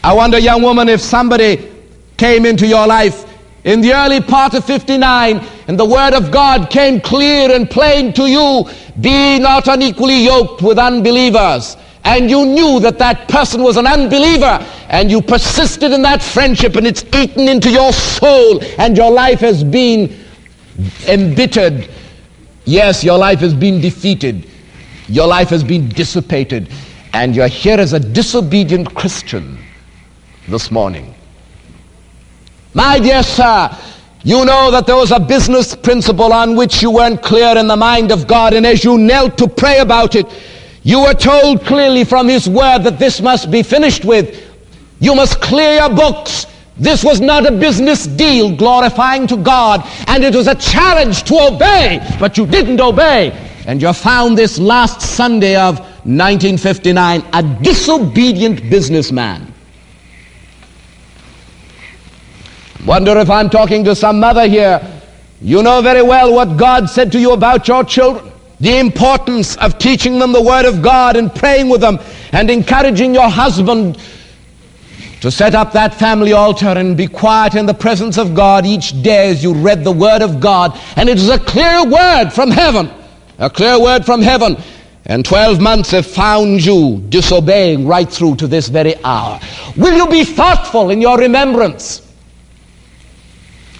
I 0.03 0.13
wonder, 0.13 0.39
young 0.39 0.61
woman, 0.61 0.87
if 0.87 1.01
somebody 1.01 1.69
came 2.17 2.45
into 2.45 2.65
your 2.65 2.87
life 2.87 3.25
in 3.63 3.81
the 3.81 3.93
early 3.93 4.21
part 4.21 4.53
of 4.53 4.63
59 4.65 5.45
and 5.67 5.79
the 5.79 5.85
word 5.85 6.13
of 6.13 6.31
God 6.31 6.69
came 6.69 7.01
clear 7.01 7.53
and 7.53 7.69
plain 7.69 8.13
to 8.13 8.25
you, 8.27 8.65
be 8.99 9.37
not 9.37 9.67
unequally 9.67 10.23
yoked 10.23 10.61
with 10.61 10.79
unbelievers. 10.79 11.77
And 12.03 12.29
you 12.29 12.45
knew 12.45 12.79
that 12.79 12.97
that 12.99 13.27
person 13.29 13.61
was 13.61 13.77
an 13.77 13.85
unbeliever 13.85 14.65
and 14.89 15.11
you 15.11 15.21
persisted 15.21 15.91
in 15.91 16.01
that 16.01 16.21
friendship 16.21 16.75
and 16.75 16.87
it's 16.87 17.03
eaten 17.15 17.47
into 17.47 17.69
your 17.69 17.93
soul 17.93 18.63
and 18.79 18.97
your 18.97 19.11
life 19.11 19.39
has 19.41 19.63
been 19.63 20.17
embittered. 21.07 21.87
Yes, 22.65 23.03
your 23.03 23.17
life 23.17 23.39
has 23.39 23.53
been 23.53 23.81
defeated. 23.81 24.47
Your 25.07 25.27
life 25.27 25.49
has 25.49 25.63
been 25.63 25.89
dissipated. 25.89 26.69
And 27.13 27.35
you're 27.35 27.47
here 27.47 27.79
as 27.79 27.93
a 27.93 27.99
disobedient 27.99 28.95
Christian 28.95 29.57
this 30.47 30.71
morning. 30.71 31.13
My 32.73 32.99
dear 32.99 33.21
sir, 33.21 33.77
you 34.23 34.45
know 34.45 34.71
that 34.71 34.85
there 34.85 34.95
was 34.95 35.11
a 35.11 35.19
business 35.19 35.75
principle 35.75 36.31
on 36.31 36.55
which 36.55 36.81
you 36.81 36.91
weren't 36.91 37.21
clear 37.21 37.57
in 37.57 37.67
the 37.67 37.75
mind 37.75 38.11
of 38.11 38.27
God, 38.27 38.53
and 38.53 38.65
as 38.65 38.83
you 38.83 38.97
knelt 38.97 39.37
to 39.39 39.47
pray 39.47 39.79
about 39.79 40.15
it, 40.15 40.25
you 40.83 41.01
were 41.01 41.13
told 41.13 41.63
clearly 41.65 42.03
from 42.03 42.27
His 42.27 42.49
Word 42.49 42.79
that 42.79 42.97
this 42.97 43.21
must 43.21 43.51
be 43.51 43.61
finished 43.63 44.03
with. 44.03 44.49
You 44.99 45.15
must 45.15 45.41
clear 45.41 45.75
your 45.75 45.89
books. 45.89 46.47
This 46.77 47.03
was 47.03 47.21
not 47.21 47.45
a 47.45 47.51
business 47.51 48.07
deal 48.07 48.55
glorifying 48.55 49.27
to 49.27 49.37
God, 49.37 49.87
and 50.07 50.23
it 50.23 50.35
was 50.35 50.47
a 50.47 50.55
challenge 50.55 51.23
to 51.23 51.35
obey, 51.53 51.99
but 52.19 52.37
you 52.37 52.47
didn't 52.47 52.81
obey. 52.81 53.31
And 53.67 53.81
you 53.81 53.93
found 53.93 54.37
this 54.37 54.57
last 54.57 55.01
Sunday 55.01 55.55
of 55.55 55.79
1959 55.79 57.23
a 57.33 57.43
disobedient 57.61 58.67
businessman. 58.69 59.53
Wonder 62.85 63.17
if 63.19 63.29
I'm 63.29 63.51
talking 63.51 63.83
to 63.83 63.95
some 63.95 64.19
mother 64.19 64.47
here. 64.47 64.81
You 65.41 65.61
know 65.61 65.81
very 65.83 66.01
well 66.01 66.33
what 66.33 66.57
God 66.57 66.89
said 66.89 67.11
to 67.11 67.19
you 67.19 67.33
about 67.33 67.67
your 67.67 67.83
children. 67.83 68.30
The 68.61 68.77
importance 68.77 69.57
of 69.57 69.79
teaching 69.79 70.19
them 70.19 70.31
the 70.31 70.41
Word 70.41 70.65
of 70.65 70.83
God 70.83 71.17
and 71.17 71.33
praying 71.33 71.67
with 71.67 71.81
them 71.81 71.99
and 72.31 72.49
encouraging 72.49 73.13
your 73.13 73.27
husband 73.27 73.99
to 75.21 75.31
set 75.31 75.55
up 75.55 75.73
that 75.73 75.95
family 75.95 76.33
altar 76.33 76.67
and 76.67 76.95
be 76.95 77.07
quiet 77.07 77.55
in 77.55 77.65
the 77.65 77.73
presence 77.73 78.19
of 78.19 78.35
God 78.35 78.65
each 78.65 79.01
day 79.01 79.29
as 79.31 79.43
you 79.43 79.53
read 79.53 79.83
the 79.83 79.91
Word 79.91 80.21
of 80.21 80.39
God. 80.39 80.79
And 80.95 81.09
it 81.09 81.17
is 81.17 81.29
a 81.29 81.39
clear 81.39 81.83
word 81.83 82.29
from 82.29 82.51
heaven. 82.51 82.91
A 83.39 83.49
clear 83.49 83.81
word 83.81 84.05
from 84.05 84.21
heaven. 84.21 84.55
And 85.07 85.25
12 85.25 85.59
months 85.59 85.89
have 85.91 86.05
found 86.05 86.63
you 86.63 87.03
disobeying 87.09 87.87
right 87.87 88.09
through 88.09 88.35
to 88.37 88.47
this 88.47 88.67
very 88.67 88.95
hour. 89.03 89.39
Will 89.75 89.95
you 89.95 90.07
be 90.07 90.23
thoughtful 90.23 90.91
in 90.91 91.01
your 91.01 91.17
remembrance? 91.17 92.07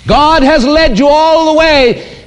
God 0.08 0.42
has 0.42 0.66
led 0.66 0.98
you 0.98 1.08
all 1.08 1.54
the 1.54 1.60
way. 1.60 2.21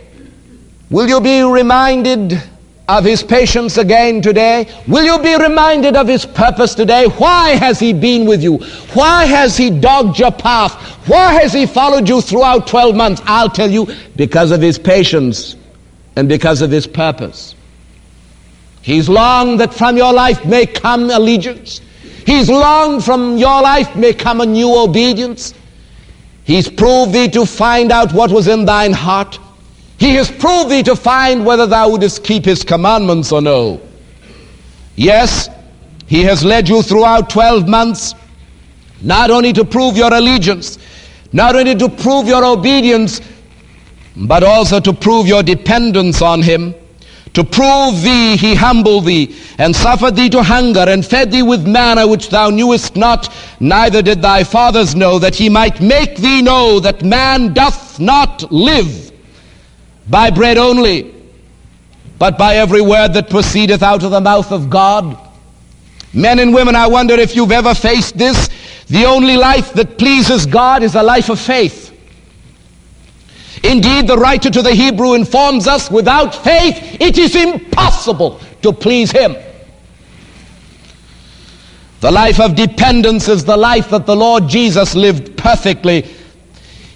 Will 0.95 1.09
you 1.09 1.21
be 1.21 1.43
reminded 1.43 2.41
of 2.87 3.05
his 3.05 3.21
patience 3.21 3.79
again 3.79 4.23
today? 4.23 4.73
Will 4.87 5.03
you 5.03 5.21
be 5.21 5.37
reminded 5.37 5.97
of 5.97 6.07
his 6.07 6.25
purpose 6.25 6.73
today? 6.73 7.07
Why 7.19 7.57
has 7.57 7.81
he 7.81 7.93
been 7.93 8.29
with 8.29 8.45
you? 8.45 8.59
Why 8.93 9.25
has 9.25 9.57
he 9.57 9.71
dogged 9.71 10.21
your 10.21 10.31
path? 10.31 10.75
Why 11.09 11.33
has 11.33 11.53
he 11.53 11.67
followed 11.67 12.09
you 12.09 12.21
throughout 12.21 12.69
12 12.69 12.95
months? 12.95 13.21
I'll 13.25 13.51
tell 13.51 13.69
you, 13.69 13.89
because 14.15 14.53
of 14.53 14.63
his 14.63 14.79
patience 14.79 15.57
and 16.15 16.29
because 16.29 16.63
of 16.63 16.71
his 16.71 16.87
purpose. 16.87 17.57
He's 18.81 19.09
longed 19.09 19.59
that 19.59 19.75
from 19.75 19.97
your 19.97 20.13
life 20.13 20.45
may 20.47 20.65
come 20.65 21.11
allegiance. 21.11 21.81
He's 22.25 22.49
longed 22.49 23.05
from 23.05 23.37
your 23.37 23.63
life 23.63 23.97
may 23.97 24.13
come 24.13 24.41
a 24.41 24.47
new 24.47 24.73
obedience. 24.73 25.55
He's 26.45 26.71
proved 26.71 27.13
thee 27.13 27.29
to 27.31 27.45
find 27.47 27.91
out 27.91 28.13
what 28.13 28.31
was 28.31 28.47
in 28.47 28.65
thine 28.65 28.93
heart. 28.93 29.41
He 29.99 30.15
has 30.15 30.31
proved 30.31 30.71
thee 30.71 30.83
to 30.85 30.97
find 30.97 31.47
whether 31.47 31.67
thou 31.67 31.91
wouldest 31.91 32.25
keep 32.25 32.45
his 32.45 32.63
commandments 32.63 33.33
or 33.33 33.41
no. 33.41 33.81
Yes, 34.97 35.49
he 36.07 36.23
has 36.25 36.45
led 36.45 36.69
you 36.69 36.83
throughout 36.83 37.31
12 37.31 37.69
months, 37.69 38.15
not 39.01 39.31
only 39.31 39.53
to 39.53 39.65
prove 39.65 39.97
your 39.97 40.13
allegiance, 40.13 40.79
not 41.33 41.57
only 41.57 41.75
to 41.75 41.89
prove 41.89 42.27
your 42.27 42.45
obedience, 42.45 43.21
but 44.17 44.43
also 44.45 44.81
to 44.81 44.93
prove 44.93 45.27
your 45.27 45.43
dependence 45.43 46.23
on 46.23 46.43
him. 46.43 46.75
To 47.33 47.43
prove 47.43 48.01
thee, 48.03 48.37
he 48.37 48.55
humbled 48.55 49.07
thee, 49.07 49.35
and 49.59 49.75
suffered 49.75 50.15
thee 50.15 50.29
to 50.31 50.43
hunger, 50.43 50.85
and 50.87 51.05
fed 51.05 51.33
thee 51.33 51.43
with 51.43 51.67
manna 51.67 52.07
which 52.07 52.29
thou 52.29 52.51
knewest 52.51 52.95
not, 52.95 53.35
neither 53.59 54.03
did 54.03 54.23
thy 54.23 54.45
fathers 54.45 54.95
know, 54.95 55.19
that 55.19 55.35
he 55.35 55.49
might 55.49 55.81
make 55.81 56.17
thee 56.17 56.43
know 56.43 56.79
that 56.79 57.03
man 57.03 57.53
doth 57.53 57.99
not 57.99 58.53
live 58.53 59.11
by 60.09 60.31
bread 60.31 60.59
only, 60.59 61.15
but 62.19 62.39
by 62.39 62.57
every 62.57 62.83
word 62.83 63.15
that 63.15 63.31
proceedeth 63.31 63.83
out 63.83 64.03
of 64.03 64.11
the 64.11 64.21
mouth 64.21 64.53
of 64.53 64.71
God. 64.71 65.19
Men 66.13 66.39
and 66.39 66.55
women, 66.55 66.77
I 66.77 66.87
wonder 66.87 67.15
if 67.15 67.35
you've 67.35 67.53
ever 67.53 67.75
faced 67.75 68.17
this. 68.17 68.49
The 68.87 69.05
only 69.05 69.37
life 69.37 69.73
that 69.73 69.99
pleases 69.99 70.47
God 70.47 70.83
is 70.83 70.95
a 70.95 71.03
life 71.03 71.29
of 71.31 71.41
faith. 71.41 71.91
Indeed, 73.63 74.07
the 74.07 74.19
writer 74.19 74.51
to 74.51 74.63
the 74.63 74.75
Hebrew 74.75 75.15
informs 75.15 75.67
us 75.67 75.91
without 75.91 76.35
faith 76.35 76.99
it 77.01 77.17
is 77.19 77.35
impossible 77.35 78.41
to 78.63 78.73
please 78.73 79.11
him. 79.11 79.37
The 82.01 82.11
life 82.11 82.39
of 82.39 82.55
dependence 82.55 83.29
is 83.29 83.47
the 83.47 83.57
life 83.57 83.89
that 83.89 84.05
the 84.05 84.15
Lord 84.15 84.47
Jesus 84.47 84.95
lived 84.95 85.39
perfectly. 85.39 86.03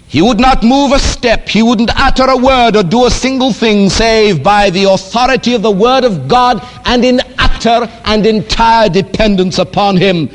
He 0.09 0.23
would 0.23 0.41
not 0.41 0.63
move 0.63 0.93
a 0.93 0.99
step, 0.99 1.49
he 1.49 1.63
wouldn't 1.63 1.91
utter 1.95 2.25
a 2.25 2.37
word 2.37 2.77
or 2.77 2.83
do 2.83 3.05
a 3.05 3.11
single 3.11 3.53
thing 3.53 3.91
save 3.91 4.43
by 4.43 4.71
the 4.71 4.85
authority 4.85 5.55
of 5.55 5.61
the 5.61 5.71
Word 5.71 6.05
of 6.05 6.27
God 6.27 6.67
and 6.87 7.05
in 7.05 7.21
utter 7.39 7.87
and 8.07 8.25
entire 8.27 8.89
dependence 8.89 9.59
upon 9.59 9.99
him. 9.99 10.31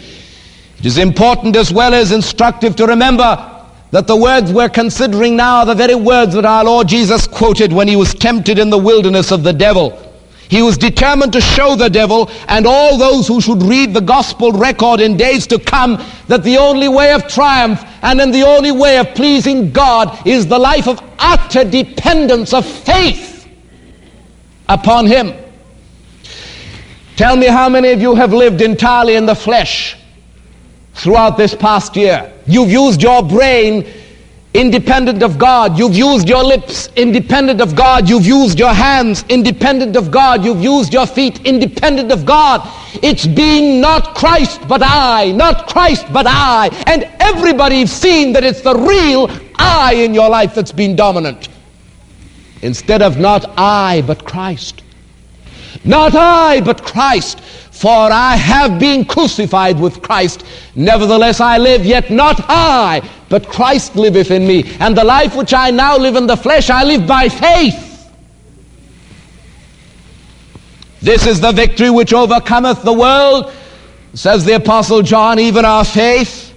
It 0.78 0.86
is 0.86 1.00
important 1.00 1.56
as 1.56 1.74
well 1.74 1.96
as 1.96 2.12
instructive 2.12 2.76
to 2.76 2.86
remember 2.86 3.50
that 3.90 4.06
the 4.06 4.16
words 4.16 4.54
we're 4.54 4.70
considering 4.70 5.36
now 5.38 5.60
are 5.60 5.66
the 5.66 5.74
very 5.74 5.96
words 5.96 6.36
that 6.36 6.46
our 6.46 6.64
Lord 6.64 6.88
Jesus 6.88 7.26
quoted 7.26 7.74
when 7.74 7.88
he 7.88 7.96
was 7.96 8.14
tempted 8.14 8.60
in 8.60 8.70
the 8.70 8.78
wilderness 8.78 9.32
of 9.32 9.44
the 9.44 9.54
devil. 9.54 10.13
He 10.54 10.62
was 10.62 10.78
determined 10.78 11.34
to 11.34 11.42
show 11.42 11.76
the 11.76 11.90
devil 11.90 12.30
and 12.48 12.68
all 12.68 12.96
those 12.96 13.28
who 13.28 13.42
should 13.42 13.64
read 13.64 13.92
the 13.92 14.02
gospel 14.02 14.52
record 14.52 15.02
in 15.02 15.18
days 15.18 15.48
to 15.48 15.58
come 15.58 16.00
that 16.28 16.44
the 16.44 16.58
only 16.58 16.88
way 16.88 17.12
of 17.12 17.28
triumph 17.28 17.84
and 18.04 18.22
in 18.22 18.30
the 18.30 18.44
only 18.44 18.72
way 18.72 19.00
of 19.00 19.16
pleasing 19.16 19.72
God 19.72 20.28
is 20.28 20.46
the 20.46 20.60
life 20.60 20.88
of 20.88 21.02
utter 21.18 21.64
dependence 21.64 22.54
of 22.54 22.68
faith 22.68 23.50
upon 24.70 25.08
Him. 25.08 25.34
Tell 27.16 27.36
me 27.36 27.48
how 27.48 27.68
many 27.68 27.90
of 27.90 28.00
you 28.00 28.14
have 28.14 28.32
lived 28.32 28.62
entirely 28.62 29.16
in 29.16 29.26
the 29.26 29.34
flesh 29.34 29.98
throughout 30.94 31.36
this 31.36 31.56
past 31.56 31.96
year. 31.96 32.32
You've 32.46 32.70
used 32.70 33.02
your 33.02 33.24
brain 33.24 33.92
independent 34.54 35.24
of 35.24 35.38
God. 35.38 35.78
You've 35.78 35.96
used 35.96 36.30
your 36.30 36.44
lips 36.44 36.90
independent 36.96 37.60
of 37.60 37.76
God. 37.76 38.08
You've 38.08 38.26
used 38.26 38.60
your 38.60 38.74
hands 38.74 39.26
independent 39.30 39.96
of 39.96 40.12
God. 40.12 40.46
You've 40.46 40.62
used 40.62 40.94
your 40.94 41.08
feet 41.08 41.42
independent 41.46 42.12
of 42.12 42.26
God. 42.26 42.62
It's 43.02 43.26
been 43.26 43.82
not 43.82 44.16
Christ 44.16 44.68
but 44.68 44.82
I, 44.84 45.32
not 45.32 45.68
Christ 45.68 46.06
but 46.14 46.26
I. 46.28 46.70
And 46.88 47.04
everybody's 47.20 47.92
seen 47.92 48.34
that 48.34 48.44
it's 48.44 48.62
the 48.62 48.76
real 48.76 49.30
I 49.56 49.94
in 49.96 50.14
your 50.14 50.30
life 50.30 50.54
that's 50.54 50.72
been 50.72 50.96
dominant. 50.96 51.50
Instead 52.62 53.02
of 53.02 53.18
not 53.18 53.46
I 53.58 54.04
but 54.06 54.24
Christ. 54.24 54.84
Not 55.84 56.16
I 56.16 56.62
but 56.62 56.84
Christ. 56.84 57.42
For 57.42 57.90
I 57.90 58.36
have 58.36 58.80
been 58.80 59.04
crucified 59.04 59.80
with 59.80 60.02
Christ. 60.02 60.46
Nevertheless 60.76 61.42
I 61.42 61.58
live, 61.58 61.86
yet 61.86 62.12
not 62.12 62.40
I, 62.48 63.02
but 63.34 63.50
Christ 63.50 63.96
liveth 63.96 64.30
in 64.30 64.46
me. 64.46 64.64
And 64.80 64.96
the 64.96 65.04
life 65.04 65.36
which 65.36 65.56
I 65.56 65.72
now 65.72 65.98
live 65.98 66.16
in 66.16 66.28
the 66.28 66.38
flesh, 66.38 66.70
I 66.70 66.84
live 66.84 67.08
by 67.08 67.30
faith. 67.30 68.08
This 71.02 71.26
is 71.26 71.42
the 71.42 71.52
victory 71.52 71.90
which 71.90 72.14
overcometh 72.14 72.84
the 72.84 72.94
world, 72.94 73.52
says 74.14 74.46
the 74.46 74.54
Apostle 74.54 75.02
John, 75.02 75.40
even 75.40 75.66
our 75.66 75.84
faith. 75.84 76.54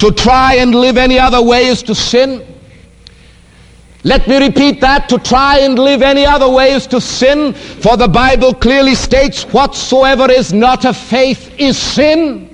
To 0.00 0.10
try 0.10 0.54
and 0.56 0.74
live 0.74 0.96
any 0.96 1.20
other 1.20 1.40
way 1.40 1.66
is 1.66 1.84
to 1.84 1.94
sin. 1.94 2.44
Let 4.02 4.26
me 4.26 4.44
repeat 4.44 4.80
that. 4.80 5.08
To 5.10 5.18
try 5.18 5.60
and 5.60 5.78
live 5.78 6.02
any 6.02 6.26
other 6.26 6.48
way 6.48 6.72
is 6.72 6.88
to 6.88 7.00
sin, 7.00 7.52
for 7.52 7.96
the 7.96 8.08
Bible 8.08 8.54
clearly 8.54 8.96
states 8.96 9.44
whatsoever 9.44 10.28
is 10.28 10.52
not 10.52 10.84
of 10.84 10.96
faith 10.96 11.54
is 11.60 11.78
sin. 11.78 12.49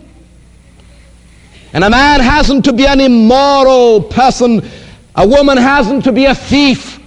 And 1.73 1.85
a 1.85 1.90
man 1.90 2.20
hasn't 2.20 2.64
to 2.66 2.73
be 2.73 2.87
an 2.87 3.00
immoral 3.00 4.02
person. 4.02 4.66
A 5.14 5.26
woman 5.26 5.58
hasn't 5.58 6.04
to 6.04 6.12
be 6.12 6.26
a 6.26 6.35
thief. 6.35 7.00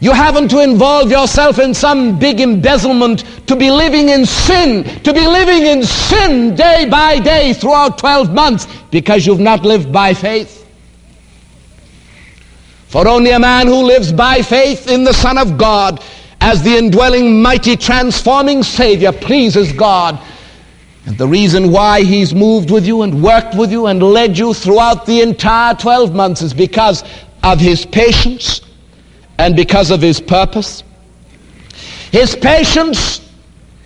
You 0.00 0.12
haven't 0.12 0.48
to 0.48 0.58
involve 0.60 1.12
yourself 1.12 1.60
in 1.60 1.74
some 1.74 2.18
big 2.18 2.40
embezzlement 2.40 3.24
to 3.46 3.54
be 3.54 3.70
living 3.70 4.08
in 4.08 4.26
sin, 4.26 4.82
to 5.02 5.12
be 5.12 5.26
living 5.26 5.62
in 5.64 5.84
sin 5.84 6.56
day 6.56 6.88
by 6.90 7.20
day 7.20 7.52
throughout 7.52 7.98
12 7.98 8.34
months 8.34 8.66
because 8.90 9.24
you've 9.24 9.38
not 9.38 9.62
lived 9.64 9.92
by 9.92 10.12
faith. 10.12 10.68
For 12.88 13.06
only 13.06 13.30
a 13.30 13.38
man 13.38 13.68
who 13.68 13.76
lives 13.76 14.12
by 14.12 14.42
faith 14.42 14.88
in 14.88 15.04
the 15.04 15.14
Son 15.14 15.38
of 15.38 15.56
God 15.56 16.02
as 16.40 16.62
the 16.64 16.76
indwelling, 16.76 17.40
mighty, 17.40 17.76
transforming 17.76 18.64
Savior 18.64 19.12
pleases 19.12 19.72
God. 19.72 20.20
And 21.06 21.18
the 21.18 21.26
reason 21.26 21.70
why 21.72 22.02
he's 22.02 22.34
moved 22.34 22.70
with 22.70 22.86
you 22.86 23.02
and 23.02 23.22
worked 23.22 23.56
with 23.56 23.72
you 23.72 23.86
and 23.86 24.02
led 24.02 24.38
you 24.38 24.54
throughout 24.54 25.04
the 25.06 25.20
entire 25.20 25.74
12 25.74 26.14
months 26.14 26.42
is 26.42 26.54
because 26.54 27.02
of 27.42 27.58
his 27.58 27.84
patience 27.84 28.60
and 29.38 29.56
because 29.56 29.90
of 29.90 30.00
his 30.00 30.20
purpose. 30.20 30.84
His 32.12 32.36
patience 32.36 33.28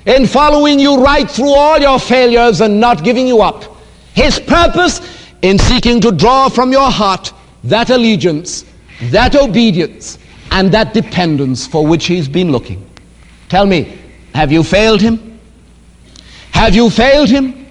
in 0.05 0.27
following 0.27 0.79
you 0.79 1.03
right 1.03 1.31
through 1.31 1.55
all 1.55 1.79
your 1.79 1.99
failures 1.99 2.61
and 2.61 2.79
not 2.81 3.03
giving 3.03 3.27
you 3.27 3.41
up. 3.41 3.65
His 4.15 4.39
purpose 4.39 5.01
in 5.43 5.59
seeking 5.59 6.01
to 6.03 6.13
draw 6.13 6.49
from 6.49 6.73
your 6.73 6.91
heart 6.91 7.33
that 7.65 7.91
allegiance 7.91 8.65
that 9.01 9.35
obedience 9.35 10.19
and 10.51 10.73
that 10.73 10.95
dependence 10.95 11.67
for 11.67 11.87
which 11.87 12.07
he's 12.07 12.29
been 12.29 12.51
looking. 12.51 12.89
Tell 13.49 13.67
me, 13.67 13.99
have 14.35 14.53
you 14.53 14.63
failed 14.63 15.01
him? 15.01 15.36
Have 16.57 16.75
you 16.75 16.89
failed 16.89 17.29
him? 17.29 17.67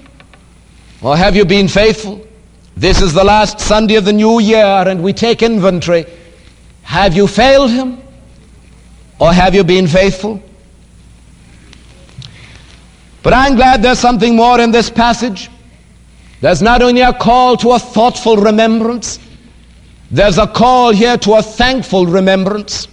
Or 1.01 1.17
have 1.17 1.35
you 1.35 1.43
been 1.43 1.67
faithful? 1.67 2.23
This 2.77 3.01
is 3.01 3.15
the 3.15 3.23
last 3.23 3.59
Sunday 3.59 3.95
of 3.95 4.05
the 4.05 4.13
new 4.13 4.39
year 4.39 4.63
and 4.63 5.01
we 5.03 5.11
take 5.11 5.41
inventory. 5.41 6.05
Have 6.83 7.15
you 7.15 7.25
failed 7.25 7.71
him? 7.71 7.99
Or 9.19 9.33
have 9.33 9.55
you 9.55 9.63
been 9.63 9.87
faithful? 9.87 10.39
But 13.23 13.33
I'm 13.33 13.55
glad 13.55 13.81
there's 13.81 13.97
something 13.97 14.35
more 14.35 14.59
in 14.59 14.69
this 14.69 14.91
passage. 14.91 15.49
There's 16.41 16.61
not 16.61 16.83
only 16.83 17.01
a 17.01 17.11
call 17.11 17.57
to 17.57 17.71
a 17.71 17.79
thoughtful 17.79 18.37
remembrance, 18.37 19.17
there's 20.11 20.37
a 20.37 20.45
call 20.45 20.91
here 20.93 21.17
to 21.17 21.33
a 21.33 21.41
thankful 21.41 22.05
remembrance. 22.05 22.87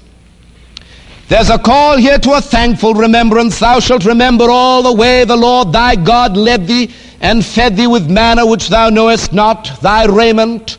There's 1.32 1.48
a 1.48 1.58
call 1.58 1.96
here 1.96 2.18
to 2.18 2.32
a 2.32 2.42
thankful 2.42 2.92
remembrance. 2.92 3.58
Thou 3.58 3.80
shalt 3.80 4.04
remember 4.04 4.50
all 4.50 4.82
the 4.82 4.92
way 4.92 5.24
the 5.24 5.34
Lord 5.34 5.72
thy 5.72 5.96
God 5.96 6.36
led 6.36 6.66
thee 6.66 6.90
and 7.22 7.42
fed 7.42 7.74
thee 7.74 7.86
with 7.86 8.10
manna 8.10 8.44
which 8.44 8.68
thou 8.68 8.90
knowest 8.90 9.32
not. 9.32 9.80
Thy 9.80 10.04
raiment 10.04 10.76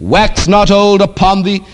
wax 0.00 0.48
not 0.48 0.72
old 0.72 1.00
upon 1.00 1.44
thee. 1.44 1.64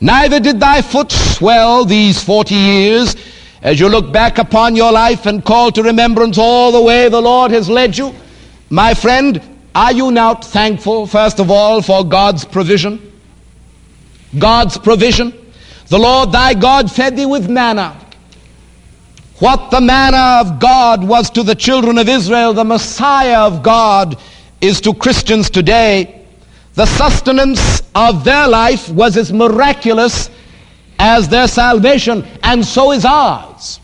Neither 0.00 0.40
did 0.40 0.58
thy 0.58 0.82
foot 0.82 1.12
swell 1.12 1.84
these 1.84 2.20
forty 2.20 2.56
years. 2.56 3.14
As 3.62 3.78
you 3.78 3.88
look 3.88 4.10
back 4.10 4.38
upon 4.38 4.74
your 4.74 4.90
life 4.90 5.26
and 5.26 5.44
call 5.44 5.70
to 5.70 5.82
remembrance 5.84 6.36
all 6.36 6.72
the 6.72 6.82
way 6.82 7.08
the 7.08 7.22
Lord 7.22 7.52
has 7.52 7.70
led 7.70 7.96
you, 7.96 8.12
my 8.70 8.92
friend, 8.92 9.40
are 9.76 9.92
you 9.92 10.10
not 10.10 10.44
thankful, 10.44 11.06
first 11.06 11.38
of 11.38 11.48
all, 11.48 11.80
for 11.80 12.04
God's 12.04 12.44
provision? 12.44 13.12
God's 14.36 14.76
provision. 14.78 15.32
The 15.88 15.98
Lord 15.98 16.32
thy 16.32 16.54
God 16.54 16.90
fed 16.90 17.16
thee 17.16 17.26
with 17.26 17.48
manna. 17.48 17.98
What 19.38 19.70
the 19.70 19.80
manna 19.80 20.40
of 20.40 20.58
God 20.58 21.02
was 21.02 21.30
to 21.30 21.42
the 21.42 21.54
children 21.54 21.96
of 21.98 22.08
Israel, 22.08 22.52
the 22.52 22.64
Messiah 22.64 23.40
of 23.40 23.62
God 23.62 24.18
is 24.60 24.80
to 24.82 24.92
Christians 24.92 25.48
today. 25.48 26.26
The 26.74 26.86
sustenance 26.86 27.82
of 27.94 28.24
their 28.24 28.48
life 28.48 28.88
was 28.90 29.16
as 29.16 29.32
miraculous 29.32 30.30
as 30.98 31.28
their 31.28 31.46
salvation, 31.48 32.26
and 32.42 32.64
so 32.64 32.92
is 32.92 33.04
ours. 33.04 33.80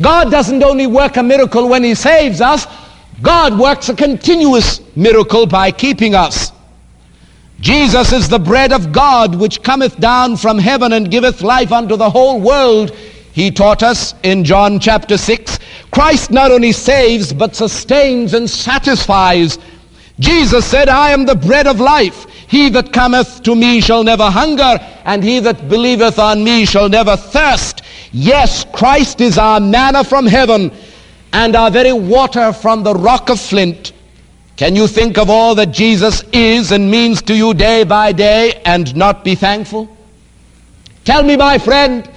God 0.00 0.30
doesn't 0.30 0.62
only 0.62 0.86
work 0.86 1.16
a 1.16 1.22
miracle 1.22 1.68
when 1.68 1.82
he 1.82 1.94
saves 1.94 2.40
us, 2.40 2.66
God 3.22 3.58
works 3.58 3.88
a 3.88 3.94
continuous 3.94 4.80
miracle 4.94 5.46
by 5.46 5.70
keeping 5.70 6.14
us. 6.14 6.52
Jesus 7.60 8.12
is 8.12 8.28
the 8.28 8.38
bread 8.38 8.72
of 8.72 8.92
God 8.92 9.34
which 9.34 9.62
cometh 9.62 9.98
down 9.98 10.36
from 10.36 10.58
heaven 10.58 10.92
and 10.92 11.10
giveth 11.10 11.40
life 11.40 11.72
unto 11.72 11.96
the 11.96 12.10
whole 12.10 12.40
world. 12.40 12.90
He 13.32 13.50
taught 13.50 13.82
us 13.82 14.14
in 14.22 14.44
John 14.44 14.78
chapter 14.78 15.16
6. 15.16 15.58
Christ 15.90 16.30
not 16.30 16.50
only 16.50 16.72
saves, 16.72 17.32
but 17.32 17.56
sustains 17.56 18.34
and 18.34 18.48
satisfies. 18.48 19.58
Jesus 20.18 20.64
said, 20.64 20.88
I 20.88 21.10
am 21.10 21.26
the 21.26 21.34
bread 21.34 21.66
of 21.66 21.80
life. 21.80 22.26
He 22.48 22.68
that 22.70 22.92
cometh 22.92 23.42
to 23.42 23.54
me 23.54 23.80
shall 23.80 24.04
never 24.04 24.30
hunger, 24.30 24.78
and 25.04 25.24
he 25.24 25.40
that 25.40 25.68
believeth 25.68 26.18
on 26.18 26.44
me 26.44 26.64
shall 26.64 26.88
never 26.88 27.16
thirst. 27.16 27.82
Yes, 28.12 28.64
Christ 28.72 29.20
is 29.20 29.36
our 29.36 29.60
manna 29.60 30.04
from 30.04 30.26
heaven, 30.26 30.72
and 31.32 31.56
our 31.56 31.70
very 31.70 31.92
water 31.92 32.52
from 32.52 32.82
the 32.82 32.94
rock 32.94 33.30
of 33.30 33.40
flint. 33.40 33.92
Can 34.56 34.74
you 34.74 34.86
think 34.86 35.18
of 35.18 35.28
all 35.28 35.54
that 35.56 35.70
Jesus 35.70 36.24
is 36.32 36.72
and 36.72 36.90
means 36.90 37.20
to 37.22 37.36
you 37.36 37.52
day 37.52 37.84
by 37.84 38.12
day 38.12 38.62
and 38.64 38.96
not 38.96 39.22
be 39.22 39.34
thankful? 39.34 39.94
Tell 41.04 41.22
me, 41.22 41.36
my 41.36 41.58
friend, 41.58 42.10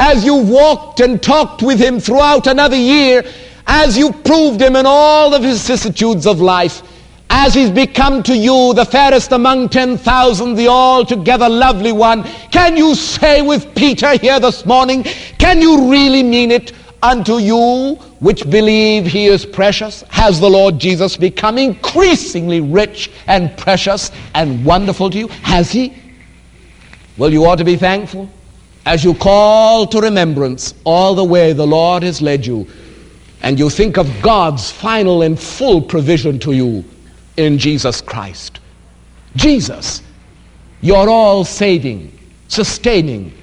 as 0.00 0.24
you 0.24 0.34
walked 0.34 1.00
and 1.00 1.22
talked 1.22 1.62
with 1.62 1.78
him 1.78 2.00
throughout 2.00 2.46
another 2.46 2.76
year, 2.76 3.22
as 3.66 3.98
you 3.98 4.12
proved 4.12 4.62
him 4.62 4.76
in 4.76 4.86
all 4.86 5.30
the 5.30 5.38
vicissitudes 5.38 6.26
of 6.26 6.40
life, 6.40 6.82
as 7.28 7.52
he's 7.52 7.70
become 7.70 8.22
to 8.22 8.36
you 8.36 8.72
the 8.74 8.84
fairest 8.84 9.32
among 9.32 9.68
10,000, 9.68 10.54
the 10.54 10.68
altogether 10.68 11.48
lovely 11.48 11.92
one, 11.92 12.24
can 12.50 12.78
you 12.78 12.94
say 12.94 13.42
with 13.42 13.74
Peter 13.74 14.16
here 14.16 14.40
this 14.40 14.64
morning, 14.64 15.02
can 15.38 15.60
you 15.60 15.90
really 15.90 16.22
mean 16.22 16.50
it? 16.50 16.72
Unto 17.04 17.36
you 17.36 17.96
which 18.20 18.48
believe 18.48 19.06
he 19.06 19.26
is 19.26 19.44
precious? 19.44 20.02
Has 20.08 20.40
the 20.40 20.48
Lord 20.48 20.78
Jesus 20.78 21.16
become 21.16 21.58
increasingly 21.58 22.60
rich 22.60 23.10
and 23.26 23.56
precious 23.58 24.10
and 24.34 24.64
wonderful 24.64 25.10
to 25.10 25.18
you? 25.18 25.28
Has 25.28 25.70
he? 25.70 25.94
Well, 27.18 27.30
you 27.30 27.44
ought 27.44 27.58
to 27.58 27.64
be 27.64 27.76
thankful 27.76 28.28
as 28.86 29.04
you 29.04 29.14
call 29.14 29.86
to 29.86 30.00
remembrance 30.00 30.74
all 30.84 31.14
the 31.14 31.24
way 31.24 31.52
the 31.52 31.66
Lord 31.66 32.02
has 32.02 32.22
led 32.22 32.44
you 32.44 32.66
and 33.42 33.58
you 33.58 33.68
think 33.68 33.98
of 33.98 34.10
God's 34.22 34.70
final 34.70 35.20
and 35.20 35.38
full 35.38 35.82
provision 35.82 36.38
to 36.40 36.52
you 36.52 36.82
in 37.36 37.58
Jesus 37.58 38.00
Christ. 38.00 38.60
Jesus, 39.36 40.02
your 40.80 41.10
all 41.10 41.44
saving, 41.44 42.18
sustaining, 42.48 43.34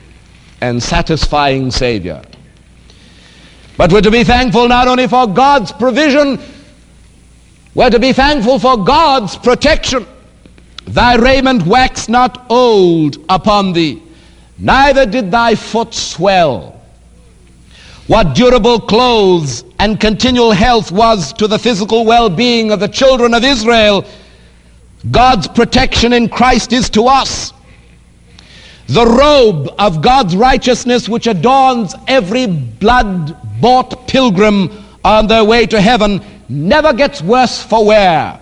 and 0.61 0.81
satisfying 0.81 1.69
Savior. 1.69 2.23
But 3.77 3.91
we're 3.91 4.01
to 4.01 4.11
be 4.11 4.23
thankful 4.23 4.67
not 4.67 4.87
only 4.87 5.07
for 5.07 5.27
God's 5.27 5.71
provision, 5.71 6.39
we're 7.73 7.89
to 7.89 7.99
be 7.99 8.13
thankful 8.13 8.59
for 8.59 8.83
God's 8.83 9.37
protection. 9.37 10.05
Thy 10.85 11.15
raiment 11.15 11.65
waxed 11.65 12.09
not 12.09 12.45
old 12.49 13.17
upon 13.29 13.73
thee, 13.73 14.01
neither 14.57 15.05
did 15.05 15.31
thy 15.31 15.55
foot 15.55 15.93
swell. 15.93 16.81
What 18.07 18.35
durable 18.35 18.79
clothes 18.79 19.63
and 19.79 19.99
continual 19.99 20.51
health 20.51 20.91
was 20.91 21.31
to 21.33 21.47
the 21.47 21.57
physical 21.57 22.03
well-being 22.03 22.71
of 22.71 22.79
the 22.79 22.87
children 22.87 23.33
of 23.33 23.43
Israel, 23.43 24.05
God's 25.09 25.47
protection 25.47 26.11
in 26.11 26.27
Christ 26.27 26.73
is 26.73 26.89
to 26.89 27.05
us. 27.05 27.53
The 28.87 29.05
robe 29.05 29.73
of 29.79 30.01
God's 30.01 30.35
righteousness 30.35 31.07
which 31.07 31.27
adorns 31.27 31.95
every 32.07 32.47
blood-bought 33.61 34.07
pilgrim 34.07 34.69
on 35.03 35.27
their 35.27 35.43
way 35.43 35.65
to 35.67 35.79
heaven 35.79 36.21
never 36.49 36.93
gets 36.93 37.21
worse 37.21 37.63
for 37.63 37.85
wear. 37.85 38.39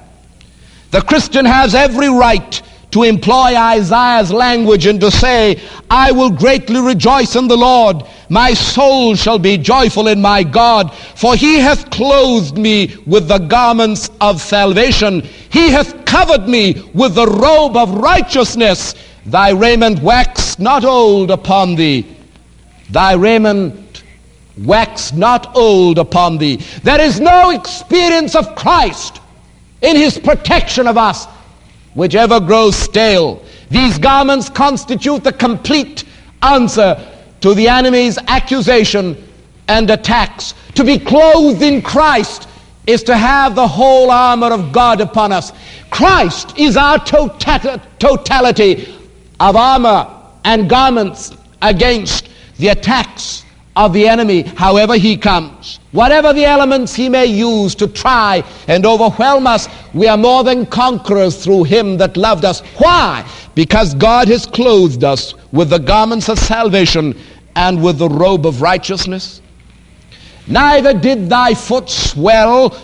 The 0.91 1.01
Christian 1.01 1.45
has 1.45 1.75
every 1.75 2.09
right 2.09 2.61
to 2.91 3.03
employ 3.03 3.55
Isaiah's 3.55 4.31
language 4.31 4.87
and 4.87 4.99
to 5.01 5.11
say, 5.11 5.61
I 5.91 6.11
will 6.11 6.31
greatly 6.31 6.81
rejoice 6.81 7.35
in 7.35 7.47
the 7.47 7.57
Lord. 7.57 8.03
My 8.29 8.53
soul 8.55 9.15
shall 9.15 9.37
be 9.37 9.59
joyful 9.59 10.07
in 10.07 10.19
my 10.21 10.41
God, 10.41 10.91
for 11.15 11.35
he 11.35 11.59
hath 11.59 11.91
clothed 11.91 12.57
me 12.57 12.95
with 13.05 13.27
the 13.27 13.37
garments 13.37 14.09
of 14.19 14.41
salvation. 14.41 15.21
He 15.51 15.69
hath 15.69 16.03
covered 16.05 16.47
me 16.47 16.89
with 16.95 17.13
the 17.13 17.27
robe 17.27 17.77
of 17.77 17.93
righteousness. 17.93 18.95
Thy 19.23 19.51
raiment 19.51 20.01
wax 20.01 20.57
not 20.57 20.83
old 20.83 21.29
upon 21.29 21.75
thee. 21.75 22.07
Thy 22.89 23.13
raiment 23.13 23.88
wax 24.65 25.13
not 25.13 25.55
old 25.55 25.97
upon 25.97 26.37
thee. 26.37 26.57
There 26.83 27.01
is 27.01 27.19
no 27.19 27.51
experience 27.51 28.35
of 28.35 28.55
Christ 28.55 29.21
in 29.81 29.95
his 29.95 30.17
protection 30.17 30.87
of 30.87 30.97
us 30.97 31.25
which 31.93 32.15
ever 32.15 32.39
grows 32.39 32.75
stale. 32.75 33.43
These 33.69 33.97
garments 33.97 34.49
constitute 34.49 35.23
the 35.23 35.33
complete 35.33 36.03
answer 36.41 36.97
to 37.41 37.53
the 37.53 37.67
enemy's 37.67 38.17
accusation 38.27 39.21
and 39.67 39.89
attacks. 39.89 40.53
To 40.75 40.83
be 40.83 40.99
clothed 40.99 41.61
in 41.61 41.81
Christ 41.81 42.47
is 42.87 43.03
to 43.03 43.15
have 43.15 43.55
the 43.55 43.67
whole 43.67 44.09
armor 44.11 44.51
of 44.51 44.71
God 44.71 44.99
upon 45.01 45.31
us. 45.31 45.51
Christ 45.89 46.57
is 46.57 46.75
our 46.75 46.97
tota-, 46.97 47.81
totality 47.99 48.93
of 49.39 49.55
armor 49.55 50.07
and 50.43 50.69
garments 50.69 51.35
against 51.61 52.29
the 52.57 52.69
attacks 52.69 53.43
of 53.79 53.93
the 53.93 54.09
enemy, 54.09 54.41
however 54.41 54.97
he 54.97 55.15
comes. 55.15 55.79
Whatever 55.93 56.33
the 56.33 56.43
elements 56.43 56.93
he 56.93 57.07
may 57.07 57.25
use 57.25 57.73
to 57.75 57.87
try 57.87 58.43
and 58.67 58.85
overwhelm 58.85 59.47
us, 59.47 59.69
we 59.93 60.05
are 60.05 60.17
more 60.17 60.43
than 60.43 60.65
conquerors 60.65 61.41
through 61.41 61.63
him 61.63 61.95
that 61.97 62.17
loved 62.17 62.43
us. 62.43 62.59
Why? 62.77 63.25
Because 63.55 63.93
God 63.95 64.27
has 64.27 64.45
clothed 64.45 65.05
us 65.05 65.33
with 65.53 65.69
the 65.69 65.79
garments 65.79 66.27
of 66.27 66.37
salvation 66.37 67.17
and 67.55 67.81
with 67.81 67.99
the 67.99 68.09
robe 68.09 68.45
of 68.45 68.61
righteousness. 68.61 69.41
Neither 70.45 70.93
did 70.93 71.29
thy 71.29 71.53
foot 71.53 71.89
swell 71.89 72.77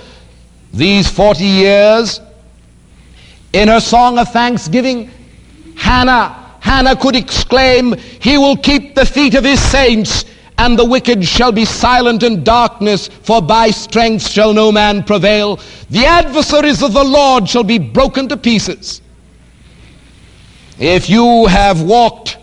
these 0.74 1.10
40 1.10 1.44
years. 1.44 2.22
In 3.52 3.68
her 3.68 3.82
song 3.82 4.18
of 4.18 4.32
thanksgiving, 4.32 5.12
Hannah, 5.76 6.56
Hannah 6.62 6.96
could 6.96 7.18
exclaim, 7.18 7.98
He 7.98 8.38
will 8.38 8.56
keep 8.56 8.96
the 8.96 9.06
feet 9.06 9.36
of 9.36 9.44
his 9.44 9.60
saints 9.62 10.24
and 10.58 10.80
the 10.80 10.86
wicked 10.86 11.26
shall 11.26 11.52
be 11.52 11.66
silent 11.66 12.24
in 12.24 12.44
darkness, 12.44 13.08
for 13.08 13.42
by 13.42 13.72
strength 13.72 14.30
shall 14.30 14.54
no 14.54 14.72
man 14.72 15.04
prevail. 15.04 15.60
The 15.90 16.06
adversaries 16.06 16.82
of 16.82 16.94
the 16.94 17.04
Lord 17.04 17.50
shall 17.50 17.64
be 17.64 17.78
broken 17.78 18.28
to 18.30 18.38
pieces. 18.38 19.02
If 20.80 21.10
you 21.10 21.46
have 21.48 21.82
walked 21.82 22.38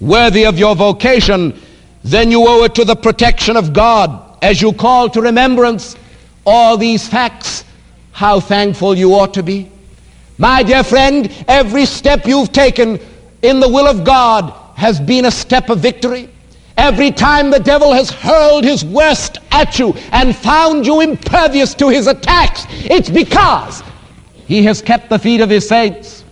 worthy 0.00 0.46
of 0.46 0.58
your 0.58 0.74
vocation, 0.74 1.58
then 2.02 2.30
you 2.30 2.46
owe 2.46 2.64
it 2.64 2.74
to 2.76 2.84
the 2.84 2.96
protection 2.96 3.56
of 3.56 3.72
God 3.72 4.38
as 4.42 4.60
you 4.62 4.72
call 4.72 5.08
to 5.10 5.20
remembrance 5.20 5.96
all 6.46 6.76
these 6.76 7.06
facts. 7.06 7.64
How 8.12 8.40
thankful 8.40 8.96
you 8.96 9.14
ought 9.14 9.34
to 9.34 9.42
be. 9.42 9.70
My 10.36 10.62
dear 10.62 10.82
friend, 10.82 11.32
every 11.48 11.86
step 11.86 12.26
you've 12.26 12.52
taken 12.52 12.98
in 13.42 13.60
the 13.60 13.68
will 13.68 13.86
of 13.86 14.04
God 14.04 14.52
has 14.76 14.98
been 15.00 15.26
a 15.26 15.30
step 15.30 15.70
of 15.70 15.80
victory. 15.80 16.28
Every 16.80 17.10
time 17.10 17.50
the 17.50 17.60
devil 17.60 17.92
has 17.92 18.08
hurled 18.08 18.64
his 18.64 18.86
worst 18.86 19.36
at 19.50 19.78
you 19.78 19.92
and 20.12 20.34
found 20.34 20.86
you 20.86 21.02
impervious 21.02 21.74
to 21.74 21.90
his 21.90 22.06
attacks, 22.06 22.64
it's 22.70 23.10
because 23.10 23.82
he 24.46 24.64
has 24.64 24.80
kept 24.80 25.10
the 25.10 25.18
feet 25.18 25.42
of 25.42 25.50
his 25.50 25.68
saints. 25.68 26.24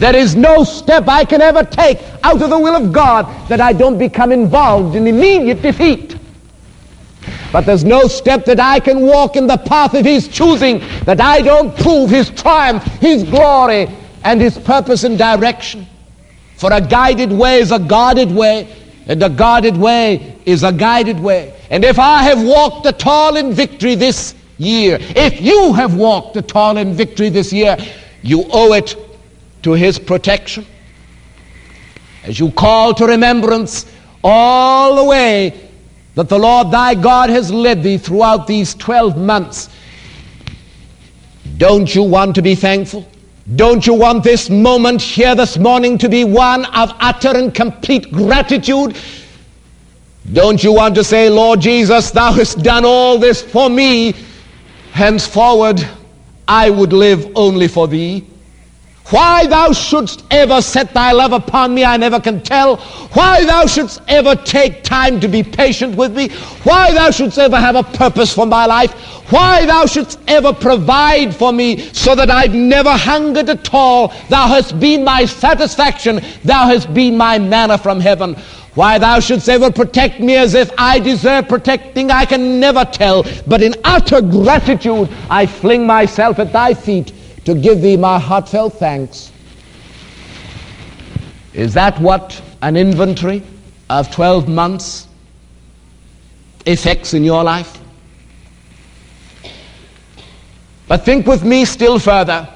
There 0.00 0.16
is 0.16 0.34
no 0.34 0.64
step 0.64 1.06
I 1.06 1.24
can 1.24 1.40
ever 1.40 1.62
take 1.62 2.00
out 2.24 2.42
of 2.42 2.50
the 2.50 2.58
will 2.58 2.74
of 2.74 2.92
God 2.92 3.48
that 3.48 3.60
I 3.60 3.72
don't 3.72 3.98
become 3.98 4.32
involved 4.32 4.96
in 4.96 5.06
immediate 5.06 5.62
defeat. 5.62 6.16
But 7.52 7.66
there's 7.66 7.84
no 7.84 8.08
step 8.08 8.44
that 8.46 8.58
I 8.58 8.80
can 8.80 9.02
walk 9.02 9.36
in 9.36 9.46
the 9.46 9.58
path 9.58 9.94
of 9.94 10.04
his 10.04 10.26
choosing 10.26 10.80
that 11.04 11.20
I 11.20 11.40
don't 11.40 11.76
prove 11.78 12.10
his 12.10 12.30
triumph, 12.30 12.82
his 13.00 13.22
glory, 13.22 13.86
and 14.24 14.40
his 14.40 14.58
purpose 14.58 15.04
and 15.04 15.16
direction. 15.16 15.86
For 16.56 16.72
a 16.72 16.80
guided 16.80 17.30
way 17.30 17.60
is 17.60 17.70
a 17.70 17.78
guarded 17.78 18.32
way, 18.32 18.74
and 19.08 19.22
a 19.22 19.30
guarded 19.30 19.76
way 19.76 20.36
is 20.44 20.62
a 20.62 20.72
guided 20.72 21.18
way. 21.18 21.54
And 21.70 21.82
if 21.82 21.98
I 21.98 22.22
have 22.24 22.42
walked 22.42 22.86
at 22.86 22.98
tall 22.98 23.36
in 23.36 23.52
victory 23.52 23.94
this 23.94 24.34
year, 24.58 24.98
if 25.00 25.40
you 25.40 25.72
have 25.72 25.96
walked 25.96 26.36
at 26.36 26.46
tall 26.46 26.76
in 26.76 26.92
victory 26.92 27.30
this 27.30 27.52
year, 27.52 27.76
you 28.22 28.44
owe 28.50 28.74
it 28.74 28.96
to 29.62 29.72
his 29.72 29.98
protection. 29.98 30.66
As 32.24 32.38
you 32.38 32.50
call 32.50 32.92
to 32.94 33.06
remembrance 33.06 33.90
all 34.22 34.96
the 34.96 35.04
way 35.04 35.68
that 36.14 36.28
the 36.28 36.38
Lord 36.38 36.70
thy 36.70 36.94
God 36.94 37.30
has 37.30 37.50
led 37.50 37.82
thee 37.82 37.96
throughout 37.96 38.46
these 38.46 38.74
12 38.74 39.16
months, 39.16 39.70
don't 41.56 41.92
you 41.94 42.02
want 42.02 42.34
to 42.34 42.42
be 42.42 42.54
thankful? 42.54 43.06
Don't 43.56 43.86
you 43.86 43.94
want 43.94 44.24
this 44.24 44.50
moment 44.50 45.00
here 45.00 45.34
this 45.34 45.56
morning 45.56 45.96
to 45.98 46.08
be 46.08 46.24
one 46.24 46.66
of 46.66 46.92
utter 47.00 47.34
and 47.34 47.54
complete 47.54 48.12
gratitude? 48.12 48.94
Don't 50.34 50.62
you 50.62 50.72
want 50.72 50.94
to 50.96 51.04
say, 51.04 51.30
Lord 51.30 51.60
Jesus, 51.60 52.10
thou 52.10 52.32
hast 52.32 52.62
done 52.62 52.84
all 52.84 53.16
this 53.16 53.40
for 53.40 53.70
me. 53.70 54.14
Henceforward, 54.92 55.86
I 56.46 56.68
would 56.68 56.92
live 56.92 57.32
only 57.34 57.68
for 57.68 57.88
thee. 57.88 58.26
Why 59.10 59.46
thou 59.46 59.72
shouldst 59.72 60.22
ever 60.30 60.60
set 60.60 60.92
thy 60.92 61.12
love 61.12 61.32
upon 61.32 61.74
me, 61.74 61.82
I 61.82 61.96
never 61.96 62.20
can 62.20 62.42
tell. 62.42 62.76
Why 63.14 63.42
thou 63.42 63.64
shouldst 63.64 64.02
ever 64.06 64.36
take 64.36 64.82
time 64.82 65.18
to 65.20 65.28
be 65.28 65.42
patient 65.42 65.96
with 65.96 66.14
me. 66.14 66.28
Why 66.64 66.92
thou 66.92 67.10
shouldst 67.10 67.38
ever 67.38 67.56
have 67.56 67.74
a 67.74 67.82
purpose 67.82 68.34
for 68.34 68.44
my 68.44 68.66
life. 68.66 68.92
Why 69.30 69.64
thou 69.64 69.86
shouldst 69.86 70.20
ever 70.28 70.52
provide 70.52 71.34
for 71.34 71.54
me 71.54 71.78
so 71.94 72.14
that 72.14 72.30
I've 72.30 72.54
never 72.54 72.90
hungered 72.90 73.48
at 73.48 73.72
all. 73.72 74.08
Thou 74.28 74.46
hast 74.46 74.78
been 74.78 75.04
my 75.04 75.24
satisfaction. 75.24 76.20
Thou 76.44 76.66
hast 76.66 76.92
been 76.92 77.16
my 77.16 77.38
manna 77.38 77.78
from 77.78 78.00
heaven. 78.00 78.34
Why 78.74 78.98
thou 78.98 79.20
shouldst 79.20 79.48
ever 79.48 79.72
protect 79.72 80.20
me 80.20 80.36
as 80.36 80.52
if 80.52 80.70
I 80.76 80.98
deserve 80.98 81.48
protecting, 81.48 82.10
I 82.10 82.26
can 82.26 82.60
never 82.60 82.84
tell. 82.84 83.24
But 83.46 83.62
in 83.62 83.74
utter 83.84 84.20
gratitude, 84.20 85.08
I 85.30 85.46
fling 85.46 85.86
myself 85.86 86.38
at 86.38 86.52
thy 86.52 86.74
feet 86.74 87.12
to 87.48 87.54
give 87.54 87.80
thee 87.80 87.96
my 87.96 88.18
heartfelt 88.18 88.74
thanks. 88.74 89.32
Is 91.54 91.72
that 91.72 91.98
what 91.98 92.42
an 92.60 92.76
inventory 92.76 93.42
of 93.88 94.10
12 94.10 94.46
months 94.46 95.08
effects 96.66 97.14
in 97.14 97.24
your 97.24 97.42
life? 97.42 97.80
But 100.88 101.06
think 101.06 101.26
with 101.26 101.42
me 101.42 101.64
still 101.64 101.98
further. 101.98 102.46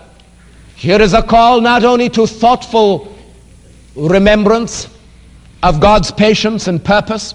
Here 0.77 1.01
is 1.01 1.15
a 1.15 1.23
call 1.23 1.63
not 1.63 1.85
only 1.85 2.11
to 2.11 2.27
thoughtful 2.27 3.17
remembrance 3.97 4.89
of 5.63 5.81
God's 5.81 6.11
patience 6.11 6.69
and 6.69 6.85
purpose. 6.85 7.35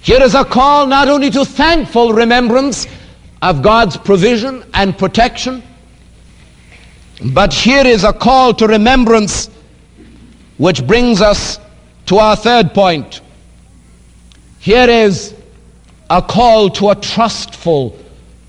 Here 0.00 0.22
is 0.22 0.34
a 0.34 0.46
call 0.46 0.86
not 0.86 1.06
only 1.06 1.28
to 1.32 1.44
thankful 1.44 2.14
remembrance 2.14 2.86
of 3.42 3.60
God's 3.60 3.98
provision 3.98 4.64
and 4.72 4.96
protection, 4.96 5.62
but 7.22 7.52
here 7.52 7.86
is 7.86 8.04
a 8.04 8.12
call 8.12 8.54
to 8.54 8.66
remembrance 8.66 9.48
which 10.56 10.86
brings 10.86 11.20
us 11.20 11.58
to 12.06 12.18
our 12.18 12.36
third 12.36 12.74
point. 12.74 13.20
Here 14.58 14.88
is 14.88 15.34
a 16.10 16.22
call 16.22 16.70
to 16.70 16.90
a 16.90 16.94
trustful 16.94 17.98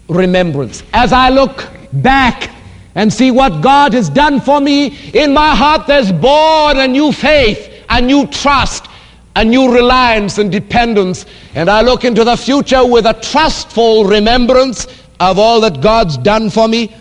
remembrance. 0.08 0.84
As 0.94 1.14
I 1.14 1.30
look 1.30 1.68
back 1.94 2.52
and 2.96 3.12
see 3.12 3.32
what 3.32 3.62
God 3.62 3.94
has 3.94 4.10
done 4.10 4.40
for 4.40 4.62
me, 4.62 4.88
in 5.14 5.34
my 5.34 5.56
heart 5.56 5.88
there's 5.88 6.12
born 6.12 6.78
a 6.78 6.88
new 6.88 7.12
faith, 7.12 7.72
a 7.90 8.02
new 8.02 8.28
trust, 8.28 8.88
a 9.36 9.44
new 9.44 9.74
reliance 9.74 10.38
and 10.38 10.52
dependence. 10.52 11.26
And 11.56 11.70
I 11.70 11.82
look 11.82 12.06
into 12.06 12.24
the 12.24 12.38
future 12.38 12.86
with 12.86 13.06
a 13.06 13.14
trustful 13.14 14.06
remembrance 14.06 14.88
of 15.20 15.40
all 15.40 15.62
that 15.62 15.82
God's 15.82 16.18
done 16.18 16.50
for 16.50 16.68
me. 16.68 16.96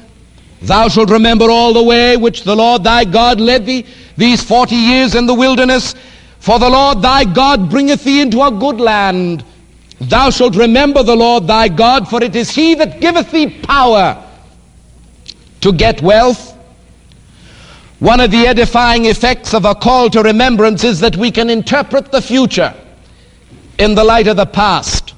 Thou 0.65 0.89
shalt 0.89 1.11
remember 1.11 1.51
all 1.51 1.75
the 1.75 1.83
way 1.83 2.17
which 2.17 2.43
the 2.43 2.57
Lord 2.57 2.85
thy 2.85 3.05
God 3.05 3.39
led 3.39 3.67
thee 3.67 3.85
these 4.17 4.43
forty 4.43 4.77
years 4.77 5.15
in 5.15 5.27
the 5.27 5.35
wilderness. 5.35 5.95
For 6.39 6.59
the 6.59 6.71
Lord 6.71 7.03
thy 7.03 7.25
God 7.25 7.71
bringeth 7.71 8.05
thee 8.05 8.21
into 8.21 8.43
a 8.43 8.51
good 8.51 8.81
land. 8.81 9.45
Thou 10.01 10.31
shalt 10.31 10.57
remember 10.57 11.03
the 11.03 11.17
Lord 11.17 11.47
thy 11.47 11.69
God, 11.69 12.09
for 12.09 12.23
it 12.23 12.35
is 12.35 12.51
he 12.51 12.75
that 12.75 13.01
giveth 13.01 13.31
thee 13.31 13.61
power 13.63 14.23
to 15.61 15.73
get 15.73 16.03
wealth. 16.03 16.53
One 18.01 18.21
of 18.21 18.31
the 18.31 18.47
edifying 18.47 19.07
effects 19.07 19.55
of 19.55 19.65
a 19.65 19.75
call 19.75 20.11
to 20.11 20.23
remembrance 20.23 20.85
is 20.85 21.01
that 21.01 21.17
we 21.17 21.31
can 21.31 21.49
interpret 21.49 22.11
the 22.11 22.21
future 22.21 22.75
in 23.79 23.95
the 23.95 24.05
light 24.05 24.27
of 24.27 24.37
the 24.37 24.47
past. 24.47 25.14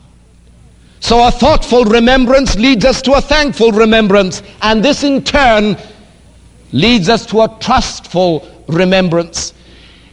So 1.00 1.26
a 1.26 1.30
thoughtful 1.30 1.84
remembrance 1.84 2.56
leads 2.56 2.84
us 2.84 3.02
to 3.02 3.12
a 3.12 3.20
thankful 3.20 3.72
remembrance, 3.72 4.42
and 4.62 4.84
this 4.84 5.04
in 5.04 5.22
turn 5.22 5.76
leads 6.72 7.08
us 7.08 7.26
to 7.26 7.42
a 7.42 7.56
trustful 7.60 8.48
remembrance. 8.66 9.52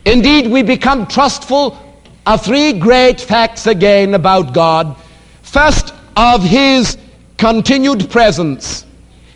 Indeed, 0.06 0.48
we 0.48 0.62
become 0.62 1.08
trustful 1.08 1.78
of 2.26 2.44
three 2.44 2.74
great 2.74 3.20
facts 3.20 3.68
again 3.68 4.14
about 4.14 4.54
God. 4.54 4.96
First, 5.42 5.94
of 6.16 6.44
His 6.44 6.98
continued 7.38 8.10
presence 8.10 8.86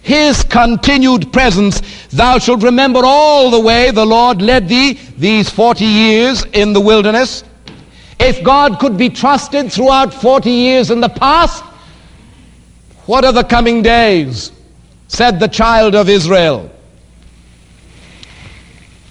his 0.08 0.42
continued 0.42 1.34
presence. 1.34 1.82
Thou 2.08 2.40
shalt 2.40 2.64
remember 2.64 3.02
all 3.04 3.52
the 3.52 3.60
way 3.60 3.92
the 3.92 4.06
Lord 4.06 4.42
led 4.42 4.70
thee 4.70 4.94
these 5.18 5.50
40 5.50 5.84
years 5.84 6.46
in 6.54 6.72
the 6.72 6.80
wilderness. 6.80 7.44
If 8.28 8.44
God 8.44 8.80
could 8.80 8.98
be 8.98 9.10
trusted 9.10 9.72
throughout 9.72 10.14
40 10.14 10.52
years 10.52 10.92
in 10.92 11.00
the 11.00 11.08
past, 11.08 11.64
what 13.06 13.24
are 13.24 13.32
the 13.32 13.46
coming 13.46 13.82
days? 13.82 14.52
Said 15.08 15.40
the 15.40 15.48
child 15.48 15.96
of 15.96 16.10
Israel. 16.10 16.70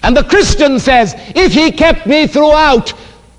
And 0.03 0.15
the 0.15 0.23
Christian 0.23 0.77
says, 0.77 1.15
if 1.35 1.51
he 1.51 1.71
kept 1.71 2.05
me 2.05 2.27
throughout 2.27 2.93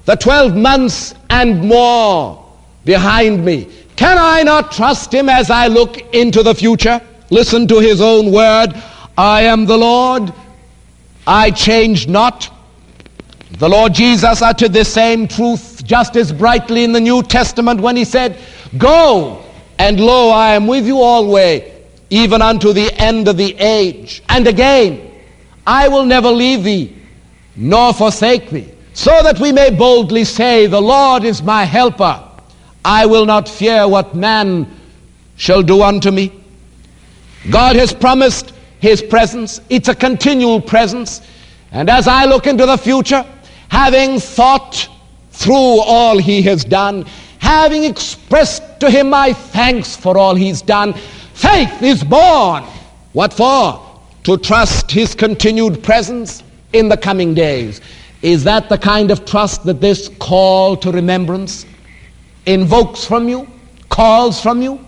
the 0.05 0.17
12 0.17 0.57
months 0.57 1.15
and 1.31 1.61
more 1.61 2.45
behind 2.85 3.45
me, 3.45 3.69
can 3.95 4.19
I 4.19 4.43
not 4.43 4.73
trust 4.73 5.15
him 5.15 5.29
as 5.29 5.49
I 5.49 5.69
look 5.69 6.13
into 6.13 6.43
the 6.43 6.57
future? 6.57 7.01
Listen 7.31 7.69
to 7.69 7.79
his 7.79 8.01
own 8.01 8.33
word. 8.33 8.75
I 9.17 9.43
am 9.43 9.65
the 9.65 9.79
Lord. 9.79 10.33
I 11.25 11.53
change 11.53 12.09
not. 12.09 12.51
The 13.59 13.69
Lord 13.69 13.93
Jesus 13.93 14.41
uttered 14.41 14.73
the 14.73 14.85
same 14.85 15.27
truth 15.27 15.83
just 15.85 16.15
as 16.17 16.33
brightly 16.33 16.85
in 16.85 16.93
the 16.93 17.01
New 17.01 17.25
Testament 17.25 17.81
when 17.81 17.97
he 17.97 18.05
said, 18.05 18.39
Go, 18.77 19.45
and 19.81 19.99
lo, 19.99 20.31
I 20.31 20.53
am 20.53 20.69
with 20.69 20.87
you 20.87 21.01
always, 21.01 21.65
even 22.09 22.41
unto 22.41 22.73
the 22.73 22.93
end 23.01 23.27
of 23.27 23.37
the 23.37 23.57
age. 23.59 24.23
And 24.29 24.47
again, 24.47 25.11
I 25.67 25.89
will 25.89 26.05
never 26.05 26.31
leave 26.31 26.63
thee, 26.63 26.97
nor 27.57 27.93
forsake 27.93 28.49
thee, 28.51 28.69
so 28.95 29.11
that 29.25 29.41
we 29.41 29.51
may 29.51 29.71
boldly 29.71 30.25
say, 30.25 30.69
The 30.69 30.81
Lord 30.81 31.25
is 31.25 31.43
my 31.43 31.65
helper. 31.65 32.25
I 32.85 33.07
will 33.07 33.27
not 33.27 33.49
fear 33.49 33.89
what 33.89 34.15
man 34.15 34.71
shall 35.37 35.63
do 35.63 35.83
unto 35.83 36.13
me. 36.13 36.33
God 37.51 37.75
has 37.75 37.93
promised 37.93 38.53
his 38.79 39.03
presence. 39.03 39.61
It's 39.69 39.89
a 39.89 39.97
continual 39.97 40.61
presence. 40.61 41.23
And 41.73 41.91
as 41.91 42.07
I 42.07 42.25
look 42.25 42.47
into 42.47 42.65
the 42.65 42.77
future, 42.77 43.27
having 43.69 44.19
thought 44.19 44.89
through 45.31 45.55
all 45.55 46.19
he 46.19 46.43
has 46.43 46.65
done, 46.65 47.05
having 47.39 47.85
expressed 47.85 48.81
to 48.81 48.91
him 48.91 49.11
my 49.11 49.33
thanks 49.33 49.97
for 49.97 50.19
all 50.19 50.35
he's 50.35 50.63
done, 50.63 50.93
faith 51.35 51.83
is 51.83 52.03
born. 52.03 52.65
What 53.13 53.33
for? 53.33 53.85
To 54.25 54.37
trust 54.37 54.91
his 54.91 55.15
continued 55.15 55.83
presence 55.83 56.43
in 56.73 56.89
the 56.89 56.97
coming 56.97 57.35
days. 57.35 57.81
Is 58.21 58.45
that 58.45 58.69
the 58.69 58.79
kind 58.79 59.11
of 59.11 59.25
trust 59.25 59.65
that 59.65 59.81
this 59.81 60.09
call 60.19 60.77
to 60.79 60.91
remembrance 60.91 61.65
invokes 62.47 63.05
from 63.05 63.29
you, 63.29 63.47
calls 63.89 64.41
from 64.41 64.61
you? 64.61 64.85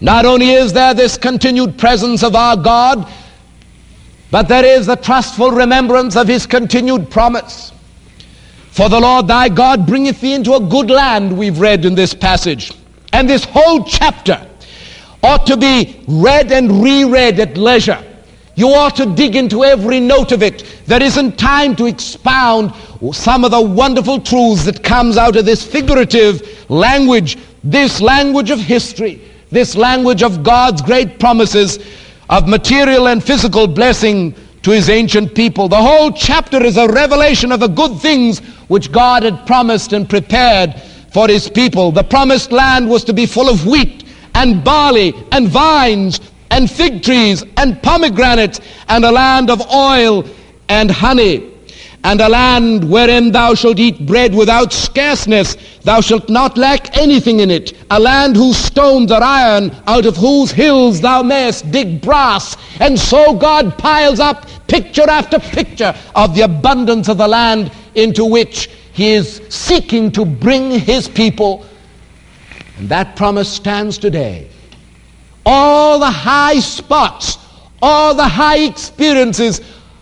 Not 0.00 0.24
only 0.24 0.50
is 0.50 0.72
there 0.72 0.94
this 0.94 1.18
continued 1.18 1.78
presence 1.78 2.22
of 2.22 2.34
our 2.34 2.56
God, 2.56 3.06
but 4.30 4.48
there 4.48 4.64
is 4.64 4.86
the 4.86 4.96
trustful 4.96 5.50
remembrance 5.50 6.16
of 6.16 6.28
his 6.28 6.46
continued 6.46 7.10
promise. 7.10 7.72
For 8.70 8.88
the 8.88 9.00
Lord 9.00 9.26
thy 9.26 9.48
God 9.48 9.86
bringeth 9.86 10.20
thee 10.20 10.34
into 10.34 10.54
a 10.54 10.60
good 10.60 10.90
land, 10.90 11.36
we've 11.36 11.58
read 11.58 11.84
in 11.84 11.94
this 11.94 12.14
passage. 12.14 12.72
And 13.12 13.28
this 13.28 13.44
whole 13.44 13.84
chapter 13.84 14.46
ought 15.22 15.46
to 15.46 15.56
be 15.56 16.02
read 16.06 16.52
and 16.52 16.82
reread 16.82 17.40
at 17.40 17.56
leisure. 17.56 18.02
You 18.54 18.68
ought 18.68 18.96
to 18.96 19.06
dig 19.06 19.36
into 19.36 19.64
every 19.64 20.00
note 20.00 20.32
of 20.32 20.42
it. 20.42 20.64
There 20.86 21.02
isn't 21.02 21.38
time 21.38 21.74
to 21.76 21.86
expound 21.86 22.72
some 23.12 23.44
of 23.44 23.50
the 23.50 23.60
wonderful 23.60 24.20
truths 24.20 24.64
that 24.66 24.84
comes 24.84 25.16
out 25.16 25.36
of 25.36 25.44
this 25.44 25.66
figurative 25.66 26.70
language, 26.70 27.38
this 27.64 28.00
language 28.00 28.50
of 28.50 28.60
history 28.60 29.20
this 29.50 29.74
language 29.74 30.22
of 30.22 30.42
God's 30.42 30.80
great 30.82 31.18
promises 31.18 31.78
of 32.30 32.48
material 32.48 33.08
and 33.08 33.22
physical 33.22 33.66
blessing 33.66 34.34
to 34.62 34.70
his 34.70 34.88
ancient 34.88 35.34
people. 35.34 35.68
The 35.68 35.76
whole 35.76 36.12
chapter 36.12 36.62
is 36.62 36.76
a 36.76 36.88
revelation 36.88 37.50
of 37.50 37.60
the 37.60 37.66
good 37.66 38.00
things 38.00 38.38
which 38.68 38.92
God 38.92 39.24
had 39.24 39.46
promised 39.46 39.92
and 39.92 40.08
prepared 40.08 40.80
for 41.12 41.26
his 41.26 41.50
people. 41.50 41.90
The 41.90 42.04
promised 42.04 42.52
land 42.52 42.88
was 42.88 43.02
to 43.04 43.12
be 43.12 43.26
full 43.26 43.48
of 43.48 43.66
wheat 43.66 44.04
and 44.34 44.62
barley 44.62 45.12
and 45.32 45.48
vines 45.48 46.20
and 46.52 46.70
fig 46.70 47.02
trees 47.02 47.44
and 47.56 47.82
pomegranates 47.82 48.60
and 48.88 49.04
a 49.04 49.10
land 49.10 49.50
of 49.50 49.60
oil 49.72 50.24
and 50.68 50.88
honey 50.88 51.50
and 52.02 52.20
a 52.20 52.28
land 52.28 52.90
wherein 52.90 53.30
thou 53.30 53.54
shalt 53.54 53.78
eat 53.78 54.06
bread 54.06 54.34
without 54.34 54.72
scarceness. 54.72 55.56
Thou 55.82 56.00
shalt 56.00 56.30
not 56.30 56.56
lack 56.56 56.96
anything 56.96 57.40
in 57.40 57.50
it. 57.50 57.74
A 57.90 58.00
land 58.00 58.36
whose 58.36 58.56
stones 58.56 59.12
are 59.12 59.22
iron, 59.22 59.70
out 59.86 60.06
of 60.06 60.16
whose 60.16 60.50
hills 60.50 61.00
thou 61.00 61.22
mayest 61.22 61.70
dig 61.70 62.00
brass. 62.00 62.56
And 62.80 62.98
so 62.98 63.34
God 63.34 63.76
piles 63.76 64.18
up 64.18 64.46
picture 64.66 65.08
after 65.10 65.38
picture 65.38 65.94
of 66.14 66.34
the 66.34 66.42
abundance 66.42 67.08
of 67.08 67.18
the 67.18 67.28
land 67.28 67.70
into 67.94 68.24
which 68.24 68.70
he 68.92 69.12
is 69.12 69.42
seeking 69.50 70.10
to 70.12 70.24
bring 70.24 70.70
his 70.70 71.06
people. 71.06 71.66
And 72.78 72.88
that 72.88 73.14
promise 73.14 73.52
stands 73.52 73.98
today. 73.98 74.48
All 75.44 75.98
the 75.98 76.10
high 76.10 76.60
spots, 76.60 77.36
all 77.82 78.14
the 78.14 78.28
high 78.28 78.58
experiences 78.58 79.60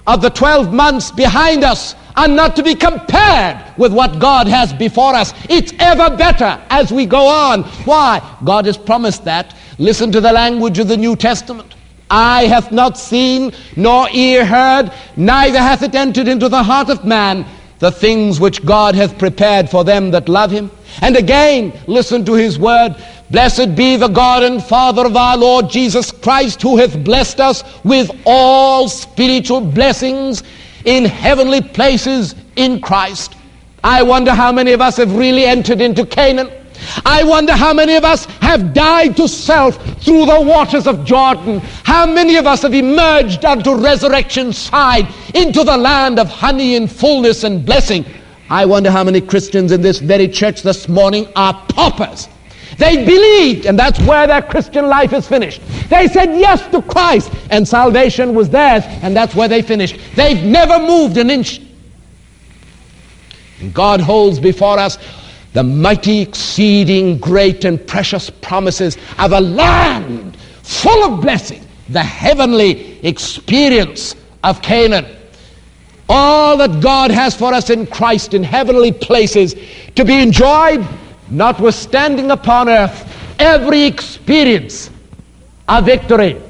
of 0.08 0.22
the 0.22 0.30
12 0.30 0.72
months 0.72 1.10
behind 1.10 1.62
us 1.62 1.94
are 2.16 2.26
not 2.26 2.56
to 2.56 2.62
be 2.62 2.74
compared 2.74 3.62
with 3.76 3.92
what 3.92 4.18
God 4.18 4.48
has 4.48 4.72
before 4.72 5.14
us. 5.14 5.34
It's 5.50 5.72
ever 5.78 6.16
better 6.16 6.60
as 6.70 6.90
we 6.90 7.04
go 7.04 7.26
on. 7.26 7.62
Why? 7.84 8.36
God 8.42 8.64
has 8.64 8.78
promised 8.78 9.24
that. 9.26 9.54
Listen 9.78 10.10
to 10.12 10.20
the 10.20 10.32
language 10.32 10.78
of 10.78 10.88
the 10.88 10.96
New 10.96 11.14
Testament. 11.14 11.74
Eye 12.10 12.46
hath 12.46 12.72
not 12.72 12.96
seen, 12.96 13.52
nor 13.76 14.08
ear 14.10 14.46
heard, 14.46 14.90
neither 15.16 15.58
hath 15.58 15.82
it 15.82 15.94
entered 15.94 16.26
into 16.26 16.48
the 16.48 16.62
heart 16.62 16.88
of 16.88 17.04
man 17.04 17.44
the 17.78 17.92
things 17.92 18.40
which 18.40 18.64
God 18.64 18.94
hath 18.94 19.18
prepared 19.18 19.68
for 19.68 19.84
them 19.84 20.10
that 20.10 20.28
love 20.28 20.50
him. 20.50 20.70
And 21.02 21.16
again, 21.16 21.78
listen 21.86 22.24
to 22.24 22.32
his 22.32 22.58
word. 22.58 22.96
Blessed 23.30 23.74
be 23.74 23.96
the 23.96 24.08
God 24.08 24.42
and 24.42 24.62
Father 24.62 25.04
of 25.04 25.14
our 25.14 25.36
Lord 25.36 25.68
Jesus 25.68 26.10
Christ, 26.10 26.62
who 26.62 26.78
hath 26.78 27.04
blessed 27.04 27.40
us 27.40 27.62
with 27.84 28.10
all 28.24 28.88
spiritual 28.88 29.60
blessings 29.60 30.42
in 30.86 31.04
heavenly 31.04 31.60
places 31.60 32.34
in 32.56 32.80
Christ. 32.80 33.36
I 33.84 34.02
wonder 34.02 34.32
how 34.32 34.50
many 34.50 34.72
of 34.72 34.80
us 34.80 34.96
have 34.96 35.14
really 35.14 35.44
entered 35.44 35.82
into 35.82 36.06
Canaan. 36.06 36.50
I 37.04 37.22
wonder 37.22 37.54
how 37.54 37.74
many 37.74 37.96
of 37.96 38.04
us 38.04 38.24
have 38.40 38.72
died 38.72 39.14
to 39.18 39.28
self 39.28 39.76
through 40.02 40.24
the 40.24 40.40
waters 40.40 40.86
of 40.86 41.04
Jordan. 41.04 41.58
How 41.84 42.06
many 42.06 42.36
of 42.36 42.46
us 42.46 42.62
have 42.62 42.72
emerged 42.72 43.44
unto 43.44 43.74
resurrection 43.74 44.54
side 44.54 45.06
into 45.34 45.64
the 45.64 45.76
land 45.76 46.18
of 46.18 46.30
honey 46.30 46.76
and 46.76 46.90
fullness 46.90 47.44
and 47.44 47.66
blessing. 47.66 48.06
I 48.48 48.64
wonder 48.64 48.90
how 48.90 49.04
many 49.04 49.20
Christians 49.20 49.70
in 49.70 49.82
this 49.82 49.98
very 49.98 50.28
church 50.28 50.62
this 50.62 50.88
morning 50.88 51.28
are 51.36 51.52
paupers 51.68 52.28
they 52.78 53.04
believed, 53.04 53.66
and 53.66 53.78
that's 53.78 54.00
where 54.00 54.26
their 54.26 54.40
Christian 54.40 54.86
life 54.86 55.12
is 55.12 55.26
finished. 55.26 55.60
They 55.90 56.06
said 56.06 56.38
yes 56.38 56.66
to 56.68 56.80
Christ, 56.80 57.32
and 57.50 57.66
salvation 57.66 58.34
was 58.34 58.48
theirs, 58.48 58.84
and 59.02 59.16
that's 59.16 59.34
where 59.34 59.48
they 59.48 59.62
finished. 59.62 59.98
They've 60.14 60.42
never 60.44 60.78
moved 60.78 61.16
an 61.16 61.28
inch. 61.28 61.60
And 63.60 63.74
God 63.74 64.00
holds 64.00 64.38
before 64.38 64.78
us 64.78 64.96
the 65.54 65.64
mighty, 65.64 66.20
exceeding 66.20 67.18
great 67.18 67.64
and 67.64 67.84
precious 67.84 68.30
promises 68.30 68.96
of 69.18 69.32
a 69.32 69.40
land 69.40 70.36
full 70.62 71.12
of 71.12 71.20
blessing, 71.20 71.66
the 71.88 72.02
heavenly 72.02 73.04
experience 73.04 74.14
of 74.44 74.62
Canaan. 74.62 75.06
all 76.08 76.56
that 76.56 76.80
God 76.80 77.10
has 77.10 77.34
for 77.34 77.52
us 77.52 77.70
in 77.70 77.86
Christ 77.86 78.34
in 78.34 78.42
heavenly 78.42 78.92
places 78.92 79.54
to 79.94 80.04
be 80.04 80.22
enjoyed, 80.22 80.86
notwithstanding 81.30 82.30
upon 82.30 82.68
earth 82.68 83.14
every 83.38 83.84
experience 83.84 84.90
of 85.68 85.84
victory. 85.84 86.40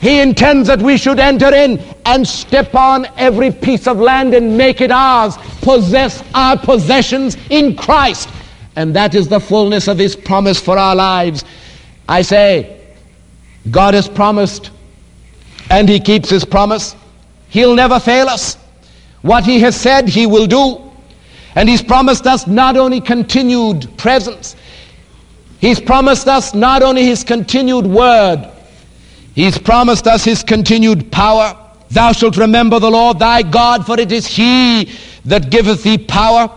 He 0.00 0.20
intends 0.20 0.68
that 0.68 0.80
we 0.80 0.98
should 0.98 1.18
enter 1.18 1.52
in 1.54 1.78
and 2.04 2.26
step 2.26 2.74
on 2.74 3.06
every 3.16 3.50
piece 3.50 3.86
of 3.86 3.98
land 3.98 4.34
and 4.34 4.56
make 4.56 4.80
it 4.80 4.90
ours, 4.90 5.36
possess 5.62 6.22
our 6.34 6.56
possessions 6.56 7.36
in 7.50 7.74
Christ. 7.76 8.28
And 8.76 8.94
that 8.94 9.14
is 9.14 9.28
the 9.28 9.40
fullness 9.40 9.88
of 9.88 9.98
His 9.98 10.14
promise 10.14 10.60
for 10.60 10.78
our 10.78 10.94
lives. 10.94 11.44
I 12.08 12.22
say, 12.22 12.80
God 13.70 13.94
has 13.94 14.08
promised, 14.08 14.70
and 15.70 15.88
He 15.88 15.98
keeps 15.98 16.28
His 16.28 16.44
promise. 16.44 16.94
He'll 17.48 17.74
never 17.74 17.98
fail 17.98 18.28
us. 18.28 18.56
What 19.22 19.44
He 19.44 19.60
has 19.60 19.74
said, 19.74 20.08
He 20.08 20.26
will 20.26 20.46
do. 20.46 20.85
And 21.56 21.68
He's 21.68 21.82
promised 21.82 22.26
us 22.26 22.46
not 22.46 22.76
only 22.76 23.00
continued 23.00 23.98
presence, 23.98 24.54
He's 25.58 25.80
promised 25.80 26.28
us 26.28 26.54
not 26.54 26.82
only 26.82 27.04
His 27.04 27.24
continued 27.24 27.86
word, 27.86 28.48
He's 29.34 29.58
promised 29.58 30.06
us 30.06 30.22
His 30.22 30.44
continued 30.44 31.10
power. 31.10 31.56
Thou 31.90 32.12
shalt 32.12 32.36
remember 32.36 32.78
the 32.78 32.90
Lord 32.90 33.18
thy 33.18 33.42
God, 33.42 33.84
for 33.84 33.98
it 33.98 34.12
is 34.12 34.26
He 34.26 34.92
that 35.24 35.50
giveth 35.50 35.82
thee 35.82 35.98
power 35.98 36.50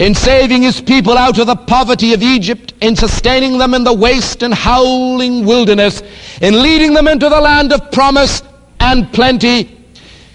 in 0.00 0.14
saving 0.14 0.62
his 0.62 0.80
people 0.80 1.18
out 1.18 1.38
of 1.38 1.46
the 1.46 1.54
poverty 1.54 2.14
of 2.14 2.22
Egypt, 2.22 2.72
in 2.80 2.96
sustaining 2.96 3.58
them 3.58 3.74
in 3.74 3.84
the 3.84 3.92
waste 3.92 4.42
and 4.42 4.54
howling 4.54 5.44
wilderness, 5.44 6.02
in 6.40 6.62
leading 6.62 6.94
them 6.94 7.06
into 7.06 7.28
the 7.28 7.40
land 7.40 7.70
of 7.70 7.92
promise 7.92 8.42
and 8.80 9.12
plenty. 9.12 9.76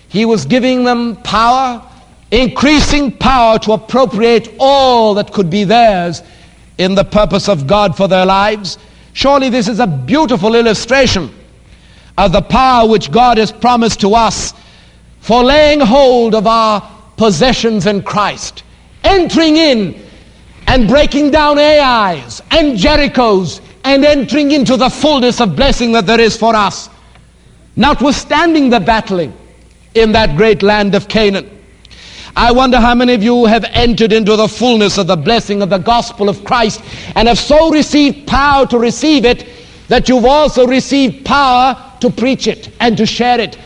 He 0.08 0.24
was 0.24 0.46
giving 0.46 0.84
them 0.84 1.15
power, 1.18 1.82
increasing 2.32 3.12
power 3.12 3.60
to 3.60 3.74
appropriate 3.74 4.54
all 4.60 5.14
that 5.16 5.32
could 5.32 5.50
be 5.50 5.64
theirs 5.64 6.22
in 6.78 6.96
the 6.96 7.04
purpose 7.04 7.48
of 7.48 7.68
God 7.68 7.96
for 7.96 8.08
their 8.08 8.26
lives. 8.26 8.78
Surely 9.14 9.50
this 9.50 9.68
is 9.68 9.80
a 9.80 9.88
beautiful 9.88 10.56
illustration 10.56 11.34
of 12.18 12.32
the 12.32 12.42
power 12.42 12.88
which 12.88 13.12
God 13.12 13.38
has 13.38 13.52
promised 13.52 14.02
to 14.02 14.16
us 14.16 14.54
for 15.20 15.44
laying 15.44 15.80
hold 15.80 16.36
of 16.36 16.48
our 16.48 16.82
possessions 17.18 17.86
in 17.86 18.04
Christ 18.04 18.64
entering 19.06 19.56
in 19.56 20.02
and 20.68 20.88
breaking 20.88 21.32
down 21.32 21.58
Ai's 21.60 22.42
and 22.52 22.78
Jerichos 22.78 23.62
and 23.84 24.04
entering 24.04 24.52
into 24.52 24.76
the 24.76 24.90
fullness 24.90 25.40
of 25.40 25.56
blessing 25.56 25.92
that 25.92 26.08
there 26.08 26.20
is 26.20 26.36
for 26.36 26.56
us, 26.56 26.90
notwithstanding 27.76 28.70
the 28.70 28.80
battling 28.80 29.34
in 29.94 30.12
that 30.12 30.36
great 30.36 30.64
land 30.64 30.96
of 30.96 31.08
Canaan. 31.08 31.50
I 32.38 32.52
wonder 32.52 32.80
how 32.80 32.93
many 32.93 33.13
of 33.13 33.24
you 33.24 33.45
have 33.45 33.63
entered 33.63 34.12
into 34.12 34.36
the 34.36 34.48
fullness 34.48 34.98
of 34.98 35.08
the 35.08 35.15
blessing 35.15 35.62
of 35.62 35.69
the 35.69 35.78
gospel 35.78 36.28
of 36.28 36.43
Christ 36.43 36.82
and 37.15 37.30
have 37.30 37.39
so 37.39 37.71
received 37.71 38.28
power 38.28 38.65
to 38.67 38.78
receive 38.78 39.24
it 39.24 39.48
that 39.88 40.10
you've 40.10 40.26
also 40.26 40.67
received 40.67 41.26
power 41.26 41.82
to 42.02 42.10
preach 42.10 42.48
it 42.48 42.71
and 42.82 42.98
to 42.98 43.06
share 43.06 43.39
it. 43.39 43.58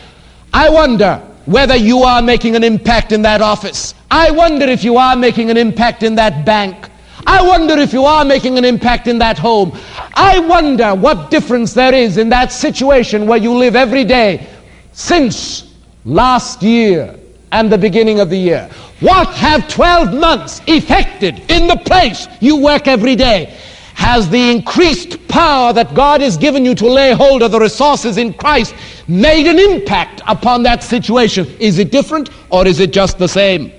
I 0.53 0.69
wonder 0.69 1.15
whether 1.45 1.75
you 1.75 2.03
are 2.03 2.21
making 2.21 2.55
an 2.55 2.63
impact 2.63 3.11
in 3.11 3.23
that 3.23 3.41
office. 3.41 3.95
I 4.11 4.29
wonder 4.29 4.65
if 4.65 4.83
you 4.83 4.97
are 4.97 5.15
making 5.15 5.49
an 5.49 5.57
impact 5.57 6.03
in 6.03 6.13
that 6.15 6.45
bank. 6.45 6.89
I 7.25 7.41
wonder 7.41 7.73
if 7.77 7.91
you 7.91 8.05
are 8.05 8.23
making 8.23 8.59
an 8.59 8.65
impact 8.65 9.07
in 9.07 9.17
that 9.17 9.39
home. 9.39 9.75
I 10.13 10.39
wonder 10.39 10.93
what 10.93 11.31
difference 11.31 11.73
there 11.73 11.93
is 11.93 12.17
in 12.17 12.29
that 12.29 12.51
situation 12.51 13.25
where 13.25 13.39
you 13.39 13.53
live 13.53 13.75
every 13.75 14.03
day 14.03 14.47
since 14.91 15.73
last 16.05 16.61
year 16.61 17.15
and 17.51 17.71
the 17.71 17.77
beginning 17.77 18.19
of 18.19 18.29
the 18.29 18.37
year. 18.37 18.69
What 18.99 19.27
have 19.29 19.67
12 19.67 20.13
months 20.13 20.61
effected 20.67 21.39
in 21.49 21.67
the 21.67 21.77
place 21.77 22.27
you 22.39 22.57
work 22.57 22.87
every 22.87 23.15
day? 23.15 23.57
Has 23.95 24.29
the 24.29 24.51
increased 24.51 25.27
power 25.27 25.73
that 25.73 25.93
God 25.93 26.21
has 26.21 26.37
given 26.37 26.63
you 26.63 26.73
to 26.75 26.87
lay 26.87 27.11
hold 27.11 27.43
of 27.43 27.51
the 27.51 27.59
resources 27.59 28.17
in 28.17 28.33
Christ 28.33 28.73
made 29.07 29.45
an 29.45 29.59
impact 29.59 30.21
upon 30.27 30.63
that 30.63 30.83
situation? 30.83 31.45
Is 31.59 31.79
it 31.79 31.91
different 31.91 32.29
or 32.49 32.65
is 32.65 32.79
it 32.79 32.93
just 32.93 33.17
the 33.17 33.27
same? 33.27 33.73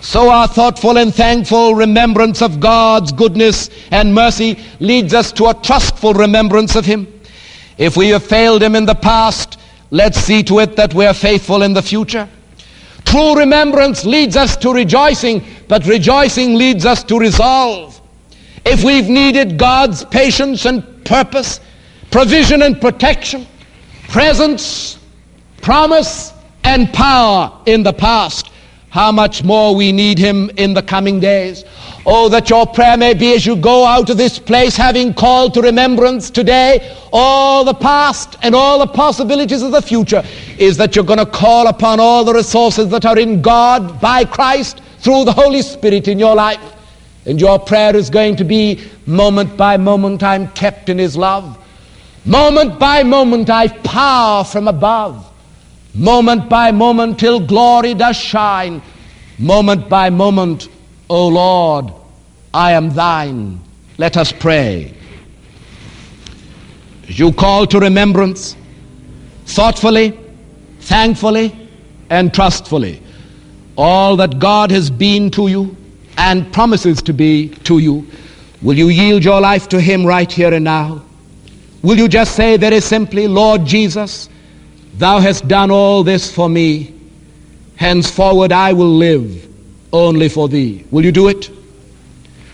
So 0.00 0.30
our 0.30 0.46
thoughtful 0.46 0.98
and 0.98 1.14
thankful 1.14 1.74
remembrance 1.74 2.40
of 2.40 2.60
God's 2.60 3.12
goodness 3.12 3.70
and 3.90 4.14
mercy 4.14 4.58
leads 4.80 5.12
us 5.12 5.32
to 5.32 5.46
a 5.46 5.54
trustful 5.54 6.14
remembrance 6.14 6.76
of 6.76 6.84
Him. 6.84 7.06
If 7.78 7.96
we 7.96 8.08
have 8.08 8.24
failed 8.24 8.62
Him 8.62 8.74
in 8.74 8.86
the 8.86 8.94
past, 8.94 9.58
let's 9.90 10.18
see 10.18 10.42
to 10.44 10.60
it 10.60 10.76
that 10.76 10.94
we 10.94 11.06
are 11.06 11.14
faithful 11.14 11.62
in 11.62 11.72
the 11.72 11.82
future. 11.82 12.28
True 13.04 13.36
remembrance 13.36 14.04
leads 14.04 14.36
us 14.36 14.56
to 14.58 14.72
rejoicing, 14.72 15.44
but 15.66 15.86
rejoicing 15.86 16.54
leads 16.54 16.84
us 16.84 17.02
to 17.04 17.18
resolve. 17.18 18.00
If 18.66 18.84
we've 18.84 19.08
needed 19.08 19.58
God's 19.58 20.04
patience 20.04 20.66
and 20.66 21.04
purpose, 21.04 21.60
provision 22.10 22.62
and 22.62 22.78
protection, 22.80 23.46
presence, 24.08 24.98
promise, 25.62 26.32
and 26.64 26.92
power 26.92 27.58
in 27.64 27.82
the 27.82 27.92
past, 27.92 28.50
how 28.90 29.12
much 29.12 29.42
more 29.42 29.74
we 29.74 29.92
need 29.92 30.18
him 30.18 30.50
in 30.56 30.74
the 30.74 30.82
coming 30.82 31.20
days. 31.20 31.64
Oh, 32.10 32.30
that 32.30 32.48
your 32.48 32.66
prayer 32.66 32.96
may 32.96 33.12
be 33.12 33.34
as 33.34 33.44
you 33.44 33.54
go 33.54 33.84
out 33.84 34.08
of 34.08 34.16
this 34.16 34.38
place, 34.38 34.74
having 34.74 35.12
called 35.12 35.52
to 35.52 35.60
remembrance 35.60 36.30
today 36.30 36.96
all 37.12 37.66
the 37.66 37.74
past 37.74 38.34
and 38.40 38.54
all 38.54 38.78
the 38.78 38.86
possibilities 38.86 39.60
of 39.60 39.72
the 39.72 39.82
future, 39.82 40.22
is 40.56 40.78
that 40.78 40.96
you're 40.96 41.04
going 41.04 41.18
to 41.18 41.26
call 41.26 41.66
upon 41.66 42.00
all 42.00 42.24
the 42.24 42.32
resources 42.32 42.88
that 42.88 43.04
are 43.04 43.18
in 43.18 43.42
God 43.42 44.00
by 44.00 44.24
Christ 44.24 44.80
through 45.00 45.26
the 45.26 45.34
Holy 45.34 45.60
Spirit 45.60 46.08
in 46.08 46.18
your 46.18 46.34
life. 46.34 46.76
And 47.26 47.38
your 47.38 47.58
prayer 47.58 47.94
is 47.94 48.08
going 48.08 48.36
to 48.36 48.44
be 48.44 48.80
moment 49.04 49.54
by 49.58 49.76
moment, 49.76 50.22
I'm 50.22 50.48
kept 50.52 50.88
in 50.88 50.96
His 50.96 51.14
love. 51.14 51.62
Moment 52.24 52.78
by 52.78 53.02
moment, 53.02 53.50
I've 53.50 53.82
power 53.82 54.44
from 54.44 54.66
above. 54.66 55.30
Moment 55.94 56.48
by 56.48 56.72
moment, 56.72 57.18
till 57.18 57.38
glory 57.38 57.92
does 57.92 58.16
shine. 58.16 58.80
Moment 59.38 59.90
by 59.90 60.08
moment, 60.08 60.70
O 61.10 61.28
Lord, 61.28 61.92
I 62.52 62.72
am 62.72 62.90
thine. 62.90 63.60
Let 63.96 64.16
us 64.16 64.32
pray. 64.32 64.94
As 67.08 67.18
you 67.18 67.32
call 67.32 67.66
to 67.66 67.80
remembrance, 67.80 68.56
thoughtfully, 69.46 70.18
thankfully, 70.80 71.68
and 72.10 72.32
trustfully, 72.32 73.02
all 73.76 74.16
that 74.16 74.38
God 74.38 74.70
has 74.70 74.90
been 74.90 75.30
to 75.32 75.48
you, 75.48 75.76
and 76.16 76.52
promises 76.52 77.00
to 77.02 77.12
be 77.12 77.48
to 77.64 77.78
you, 77.78 78.06
will 78.60 78.76
you 78.76 78.88
yield 78.88 79.24
your 79.24 79.40
life 79.40 79.68
to 79.68 79.80
Him 79.80 80.04
right 80.04 80.30
here 80.30 80.52
and 80.52 80.64
now? 80.64 81.02
Will 81.82 81.96
you 81.96 82.08
just 82.08 82.34
say 82.34 82.56
very 82.56 82.80
simply, 82.80 83.28
Lord 83.28 83.64
Jesus, 83.64 84.28
Thou 84.98 85.20
hast 85.20 85.46
done 85.46 85.70
all 85.70 86.02
this 86.02 86.30
for 86.30 86.48
me. 86.48 86.92
Henceforward 87.76 88.50
I 88.50 88.72
will 88.72 88.90
live 88.96 89.47
only 89.92 90.28
for 90.28 90.48
Thee. 90.48 90.84
Will 90.90 91.04
you 91.04 91.12
do 91.12 91.28
it? 91.28 91.50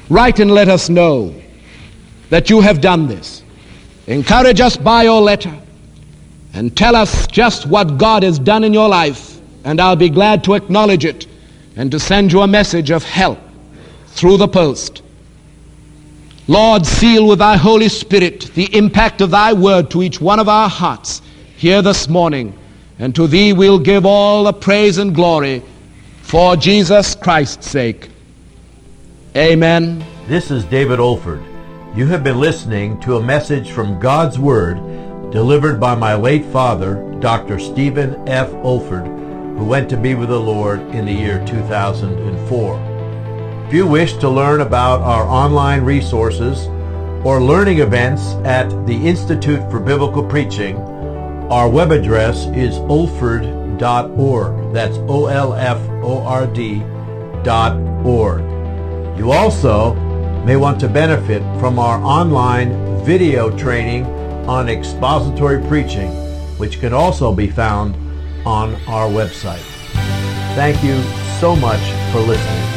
Write 0.08 0.40
and 0.40 0.50
let 0.50 0.68
us 0.68 0.88
know 0.88 1.34
that 2.30 2.50
you 2.50 2.60
have 2.60 2.80
done 2.80 3.06
this. 3.06 3.42
Encourage 4.06 4.60
us 4.60 4.76
by 4.76 5.04
your 5.04 5.22
letter 5.22 5.54
and 6.52 6.76
tell 6.76 6.94
us 6.94 7.26
just 7.26 7.66
what 7.66 7.98
God 7.98 8.22
has 8.22 8.38
done 8.38 8.64
in 8.64 8.72
your 8.72 8.88
life, 8.88 9.40
and 9.64 9.80
I'll 9.80 9.96
be 9.96 10.10
glad 10.10 10.44
to 10.44 10.54
acknowledge 10.54 11.04
it 11.04 11.26
and 11.76 11.90
to 11.90 11.98
send 11.98 12.32
you 12.32 12.42
a 12.42 12.46
message 12.46 12.90
of 12.90 13.02
help 13.02 13.38
through 14.08 14.36
the 14.36 14.48
post. 14.48 15.02
Lord, 16.46 16.84
seal 16.84 17.26
with 17.26 17.38
thy 17.38 17.56
Holy 17.56 17.88
Spirit 17.88 18.50
the 18.54 18.76
impact 18.76 19.22
of 19.22 19.30
thy 19.30 19.52
word 19.54 19.90
to 19.90 20.02
each 20.02 20.20
one 20.20 20.38
of 20.38 20.48
our 20.48 20.68
hearts 20.68 21.22
here 21.56 21.80
this 21.80 22.08
morning. 22.08 22.56
And 22.98 23.14
to 23.14 23.26
thee 23.26 23.52
we'll 23.52 23.78
give 23.78 24.04
all 24.04 24.44
the 24.44 24.52
praise 24.52 24.98
and 24.98 25.14
glory 25.14 25.62
for 26.34 26.56
Jesus 26.56 27.14
Christ's 27.14 27.70
sake. 27.70 28.10
Amen. 29.36 30.04
This 30.26 30.50
is 30.50 30.64
David 30.64 30.98
Olford. 30.98 31.40
You 31.96 32.08
have 32.08 32.24
been 32.24 32.40
listening 32.40 32.98
to 33.02 33.18
a 33.18 33.22
message 33.22 33.70
from 33.70 34.00
God's 34.00 34.36
Word 34.36 35.30
delivered 35.30 35.78
by 35.78 35.94
my 35.94 36.16
late 36.16 36.44
father, 36.46 36.96
Dr. 37.20 37.60
Stephen 37.60 38.28
F. 38.28 38.50
Olford, 38.64 39.06
who 39.56 39.64
went 39.64 39.88
to 39.90 39.96
be 39.96 40.16
with 40.16 40.30
the 40.30 40.40
Lord 40.40 40.80
in 40.92 41.06
the 41.06 41.12
year 41.12 41.40
2004. 41.46 43.66
If 43.68 43.72
you 43.72 43.86
wish 43.86 44.14
to 44.14 44.28
learn 44.28 44.60
about 44.60 45.02
our 45.02 45.28
online 45.28 45.84
resources 45.84 46.66
or 47.24 47.40
learning 47.40 47.78
events 47.78 48.32
at 48.44 48.70
the 48.88 49.06
Institute 49.06 49.70
for 49.70 49.78
Biblical 49.78 50.24
Preaching, 50.24 50.78
our 51.48 51.68
web 51.68 51.92
address 51.92 52.46
is 52.46 52.78
olford.org. 53.78 54.72
That's 54.72 54.96
O-L-F-O-R-D 55.08 56.78
dot 57.42 57.76
org. 58.04 58.40
You 59.18 59.32
also 59.32 59.94
may 60.44 60.56
want 60.56 60.80
to 60.80 60.88
benefit 60.88 61.42
from 61.58 61.78
our 61.78 62.02
online 62.02 63.04
video 63.04 63.56
training 63.56 64.06
on 64.46 64.68
expository 64.68 65.62
preaching, 65.68 66.10
which 66.58 66.80
can 66.80 66.92
also 66.92 67.32
be 67.34 67.48
found 67.48 67.96
on 68.46 68.74
our 68.86 69.08
website. 69.08 69.62
Thank 70.54 70.82
you 70.82 71.00
so 71.40 71.56
much 71.56 71.80
for 72.12 72.20
listening. 72.20 72.73